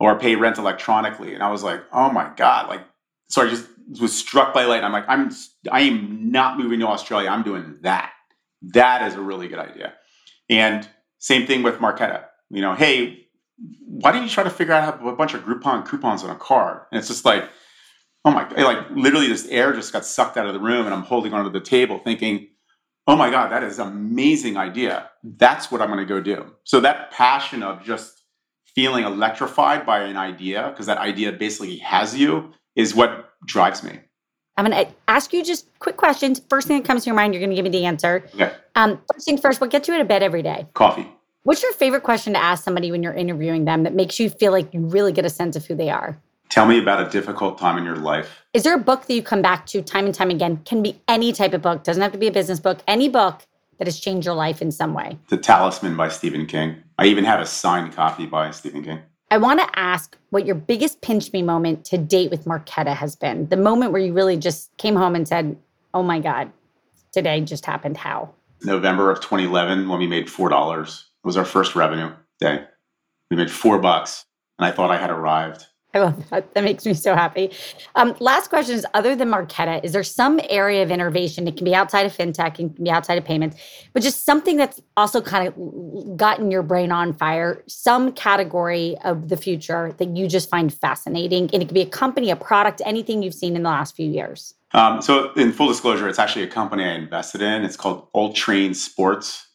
or 0.00 0.18
pay 0.18 0.36
rent 0.36 0.58
electronically? 0.58 1.34
And 1.34 1.42
I 1.42 1.50
was 1.50 1.62
like, 1.62 1.82
oh 1.92 2.10
my 2.10 2.30
God, 2.36 2.68
like, 2.68 2.82
so 3.28 3.42
I 3.42 3.48
just 3.48 3.66
was 4.00 4.16
struck 4.16 4.54
by 4.54 4.64
light. 4.64 4.78
And 4.78 4.86
I'm 4.86 4.92
like, 4.92 5.08
I'm 5.08 5.30
I 5.70 5.80
am 5.82 6.30
not 6.30 6.58
moving 6.58 6.80
to 6.80 6.86
Australia. 6.86 7.28
I'm 7.28 7.42
doing 7.42 7.78
that. 7.82 8.12
That 8.62 9.06
is 9.06 9.14
a 9.14 9.20
really 9.20 9.48
good 9.48 9.58
idea. 9.58 9.94
And 10.48 10.88
same 11.18 11.46
thing 11.46 11.62
with 11.62 11.76
Marqeta. 11.76 12.24
You 12.50 12.60
know, 12.60 12.74
hey, 12.74 13.26
why 13.86 14.12
don't 14.12 14.22
you 14.22 14.28
try 14.28 14.44
to 14.44 14.50
figure 14.50 14.74
out 14.74 14.98
how 14.98 15.08
a 15.08 15.16
bunch 15.16 15.34
of 15.34 15.42
Groupon 15.42 15.86
coupons 15.86 16.22
on 16.22 16.30
a 16.30 16.36
card? 16.36 16.82
And 16.90 16.98
it's 16.98 17.08
just 17.08 17.24
like, 17.24 17.48
oh 18.24 18.30
my, 18.30 18.44
God, 18.44 18.58
like 18.58 18.90
literally 18.90 19.28
this 19.28 19.46
air 19.48 19.72
just 19.72 19.92
got 19.92 20.04
sucked 20.04 20.36
out 20.36 20.46
of 20.46 20.54
the 20.54 20.60
room, 20.60 20.86
and 20.86 20.94
I'm 20.94 21.02
holding 21.02 21.32
onto 21.32 21.50
the 21.50 21.60
table 21.60 21.98
thinking, 21.98 22.48
oh 23.06 23.16
my 23.16 23.30
god, 23.30 23.50
that 23.50 23.62
is 23.62 23.78
an 23.78 23.88
amazing 23.88 24.56
idea. 24.56 25.10
That's 25.22 25.70
what 25.70 25.80
I'm 25.80 25.88
going 25.88 26.00
to 26.00 26.04
go 26.06 26.20
do. 26.20 26.54
So 26.64 26.80
that 26.80 27.10
passion 27.10 27.62
of 27.62 27.82
just 27.82 28.22
feeling 28.74 29.04
electrified 29.04 29.86
by 29.86 30.00
an 30.00 30.16
idea 30.16 30.70
because 30.70 30.86
that 30.86 30.98
idea 30.98 31.32
basically 31.32 31.76
has 31.78 32.16
you 32.16 32.52
is 32.74 32.94
what 32.94 33.32
drives 33.46 33.82
me. 33.82 34.00
I'm 34.56 34.66
going 34.66 34.86
to 34.86 34.92
ask 35.08 35.32
you 35.32 35.44
just 35.44 35.66
quick 35.80 35.96
questions. 35.96 36.40
First 36.48 36.68
thing 36.68 36.78
that 36.78 36.86
comes 36.86 37.04
to 37.04 37.06
your 37.06 37.16
mind, 37.16 37.34
you're 37.34 37.40
going 37.40 37.50
to 37.50 37.56
give 37.56 37.64
me 37.64 37.70
the 37.70 37.86
answer. 37.86 38.24
Okay. 38.34 38.52
Um, 38.76 39.00
first 39.12 39.26
things 39.26 39.40
first, 39.40 39.60
what 39.60 39.70
gets 39.70 39.88
you 39.88 39.94
out 39.94 40.00
of 40.00 40.08
bed 40.08 40.22
every 40.22 40.42
day? 40.42 40.66
Coffee. 40.74 41.08
What's 41.42 41.62
your 41.62 41.72
favorite 41.74 42.04
question 42.04 42.32
to 42.32 42.38
ask 42.38 42.64
somebody 42.64 42.90
when 42.90 43.02
you're 43.02 43.12
interviewing 43.12 43.64
them 43.64 43.82
that 43.82 43.94
makes 43.94 44.18
you 44.18 44.30
feel 44.30 44.52
like 44.52 44.72
you 44.72 44.80
really 44.80 45.12
get 45.12 45.24
a 45.24 45.30
sense 45.30 45.56
of 45.56 45.66
who 45.66 45.74
they 45.74 45.90
are? 45.90 46.18
Tell 46.54 46.66
me 46.66 46.78
about 46.78 47.04
a 47.04 47.10
difficult 47.10 47.58
time 47.58 47.78
in 47.78 47.84
your 47.84 47.96
life. 47.96 48.44
Is 48.52 48.62
there 48.62 48.76
a 48.76 48.78
book 48.78 49.06
that 49.06 49.12
you 49.12 49.24
come 49.24 49.42
back 49.42 49.66
to 49.66 49.82
time 49.82 50.06
and 50.06 50.14
time 50.14 50.30
again? 50.30 50.58
Can 50.58 50.84
be 50.84 51.00
any 51.08 51.32
type 51.32 51.52
of 51.52 51.62
book, 51.62 51.82
doesn't 51.82 52.00
have 52.00 52.12
to 52.12 52.18
be 52.18 52.28
a 52.28 52.30
business 52.30 52.60
book, 52.60 52.78
any 52.86 53.08
book 53.08 53.44
that 53.78 53.88
has 53.88 53.98
changed 53.98 54.24
your 54.24 54.36
life 54.36 54.62
in 54.62 54.70
some 54.70 54.94
way. 54.94 55.18
The 55.30 55.36
Talisman 55.36 55.96
by 55.96 56.10
Stephen 56.10 56.46
King. 56.46 56.76
I 56.96 57.06
even 57.06 57.24
have 57.24 57.40
a 57.40 57.44
signed 57.44 57.92
copy 57.92 58.26
by 58.26 58.52
Stephen 58.52 58.84
King. 58.84 59.00
I 59.32 59.38
want 59.38 59.58
to 59.62 59.68
ask 59.76 60.16
what 60.30 60.46
your 60.46 60.54
biggest 60.54 61.00
pinch 61.00 61.32
me 61.32 61.42
moment 61.42 61.84
to 61.86 61.98
date 61.98 62.30
with 62.30 62.44
Marqeta 62.44 62.94
has 62.94 63.16
been. 63.16 63.48
The 63.48 63.56
moment 63.56 63.90
where 63.90 64.00
you 64.00 64.12
really 64.12 64.36
just 64.36 64.70
came 64.76 64.94
home 64.94 65.16
and 65.16 65.26
said, 65.26 65.56
"Oh 65.92 66.04
my 66.04 66.20
god, 66.20 66.52
today 67.10 67.40
just 67.40 67.66
happened." 67.66 67.96
How? 67.96 68.30
November 68.62 69.10
of 69.10 69.18
2011 69.20 69.88
when 69.88 69.98
we 69.98 70.06
made 70.06 70.28
$4. 70.28 71.06
It 71.24 71.26
was 71.26 71.36
our 71.36 71.44
first 71.44 71.74
revenue 71.74 72.12
day. 72.38 72.62
We 73.28 73.36
made 73.36 73.50
4 73.50 73.80
bucks 73.80 74.24
and 74.56 74.64
I 74.64 74.70
thought 74.70 74.92
I 74.92 74.98
had 74.98 75.10
arrived. 75.10 75.66
I 75.94 76.00
love 76.00 76.28
that. 76.30 76.52
That 76.54 76.64
makes 76.64 76.84
me 76.84 76.92
so 76.92 77.14
happy. 77.14 77.52
Um, 77.94 78.16
last 78.18 78.48
question 78.48 78.74
is 78.74 78.84
other 78.94 79.14
than 79.14 79.28
Marqeta, 79.28 79.82
is 79.84 79.92
there 79.92 80.02
some 80.02 80.40
area 80.50 80.82
of 80.82 80.90
innovation? 80.90 81.46
It 81.46 81.56
can 81.56 81.64
be 81.64 81.74
outside 81.74 82.04
of 82.04 82.16
fintech, 82.16 82.48
it 82.48 82.54
can 82.54 82.68
be 82.68 82.90
outside 82.90 83.16
of 83.16 83.24
payments, 83.24 83.56
but 83.92 84.02
just 84.02 84.24
something 84.24 84.56
that's 84.56 84.80
also 84.96 85.20
kind 85.20 85.46
of 85.46 86.16
gotten 86.16 86.50
your 86.50 86.62
brain 86.62 86.90
on 86.90 87.12
fire, 87.12 87.62
some 87.68 88.12
category 88.12 88.96
of 89.04 89.28
the 89.28 89.36
future 89.36 89.94
that 89.98 90.16
you 90.16 90.26
just 90.26 90.50
find 90.50 90.74
fascinating. 90.74 91.48
And 91.52 91.62
it 91.62 91.66
could 91.66 91.74
be 91.74 91.82
a 91.82 91.86
company, 91.86 92.30
a 92.30 92.36
product, 92.36 92.82
anything 92.84 93.22
you've 93.22 93.34
seen 93.34 93.54
in 93.54 93.62
the 93.62 93.70
last 93.70 93.94
few 93.94 94.10
years. 94.10 94.54
Um, 94.72 95.00
so, 95.00 95.32
in 95.34 95.52
full 95.52 95.68
disclosure, 95.68 96.08
it's 96.08 96.18
actually 96.18 96.42
a 96.42 96.48
company 96.48 96.82
I 96.82 96.94
invested 96.94 97.40
in. 97.40 97.64
It's 97.64 97.76
called 97.76 98.08
Alltrain 98.12 98.74
Sports, 98.74 99.46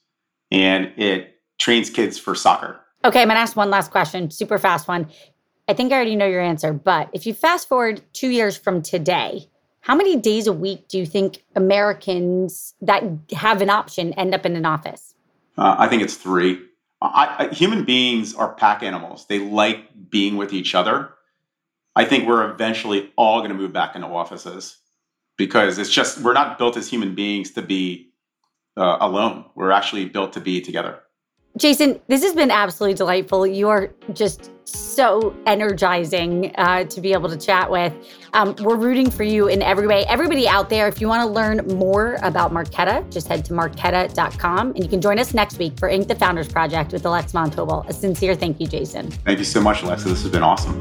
and 0.49 0.93
it 0.95 1.41
trains 1.59 1.89
kids 1.89 2.17
for 2.17 2.35
soccer. 2.35 2.79
Okay, 3.03 3.21
I'm 3.21 3.27
gonna 3.27 3.41
ask 3.41 3.57
one 3.57 3.69
last 3.69 3.91
question, 3.91 4.31
super 4.31 4.57
fast 4.57 4.87
one. 4.87 5.09
I 5.69 5.73
think 5.73 5.91
I 5.93 5.95
already 5.97 6.15
know 6.15 6.25
your 6.25 6.41
answer, 6.41 6.73
but 6.73 7.11
if 7.13 7.27
you 7.27 7.33
fast 7.35 7.67
forward 7.67 8.01
two 8.11 8.29
years 8.29 8.57
from 8.57 8.81
today, 8.81 9.47
how 9.81 9.93
many 9.93 10.15
days 10.15 10.47
a 10.47 10.51
week 10.51 10.87
do 10.87 10.97
you 10.97 11.05
think 11.05 11.43
Americans 11.55 12.73
that 12.81 13.03
have 13.33 13.61
an 13.61 13.69
option 13.69 14.13
end 14.13 14.33
up 14.33 14.47
in 14.47 14.55
an 14.55 14.65
office? 14.65 15.13
Uh, 15.59 15.75
I 15.77 15.87
think 15.87 16.01
it's 16.01 16.15
three. 16.15 16.59
I, 17.03 17.35
I, 17.51 17.53
human 17.53 17.85
beings 17.85 18.33
are 18.33 18.55
pack 18.55 18.81
animals. 18.81 19.27
They 19.27 19.37
like 19.37 20.09
being 20.09 20.37
with 20.37 20.53
each 20.53 20.73
other. 20.73 21.11
I 21.95 22.03
think 22.03 22.27
we're 22.27 22.49
eventually 22.49 23.13
all 23.15 23.41
going 23.41 23.51
to 23.51 23.55
move 23.55 23.71
back 23.71 23.93
into 23.93 24.07
offices 24.07 24.75
because 25.37 25.77
it's 25.77 25.91
just 25.91 26.19
we're 26.21 26.33
not 26.33 26.57
built 26.57 26.77
as 26.77 26.89
human 26.89 27.13
beings 27.13 27.51
to 27.51 27.61
be 27.61 28.09
uh, 28.75 28.97
alone. 29.01 29.45
We're 29.53 29.69
actually 29.69 30.05
built 30.05 30.33
to 30.33 30.41
be 30.41 30.61
together. 30.61 31.01
Jason, 31.57 31.99
this 32.07 32.23
has 32.23 32.33
been 32.33 32.51
absolutely 32.51 32.95
delightful. 32.95 33.45
You 33.45 33.69
are 33.69 33.91
just 34.13 34.51
so 34.67 35.35
energizing 35.45 36.53
uh, 36.57 36.83
to 36.85 37.01
be 37.01 37.11
able 37.11 37.27
to 37.29 37.37
chat 37.37 37.69
with. 37.69 37.93
Um, 38.33 38.55
we're 38.59 38.75
rooting 38.75 39.09
for 39.09 39.23
you 39.23 39.47
in 39.47 39.61
every 39.61 39.87
way. 39.87 40.05
Everybody 40.05 40.47
out 40.47 40.69
there, 40.69 40.87
if 40.87 41.01
you 41.01 41.07
want 41.07 41.27
to 41.27 41.33
learn 41.33 41.65
more 41.77 42.17
about 42.21 42.51
Marqeta, 42.51 43.11
just 43.11 43.27
head 43.27 43.43
to 43.45 43.53
marqeta.com 43.53 44.69
and 44.69 44.83
you 44.83 44.89
can 44.89 45.01
join 45.01 45.17
us 45.17 45.33
next 45.33 45.57
week 45.57 45.77
for 45.77 45.89
Inc. 45.89 46.07
the 46.07 46.15
Founders 46.15 46.47
Project 46.47 46.93
with 46.93 47.05
Alexa 47.05 47.33
Von 47.33 47.49
Tobel. 47.49 47.83
A 47.89 47.93
sincere 47.93 48.35
thank 48.35 48.59
you, 48.59 48.67
Jason. 48.67 49.09
Thank 49.09 49.39
you 49.39 49.45
so 49.45 49.59
much, 49.59 49.81
Alexa. 49.81 50.07
This 50.07 50.21
has 50.21 50.31
been 50.31 50.43
awesome. 50.43 50.79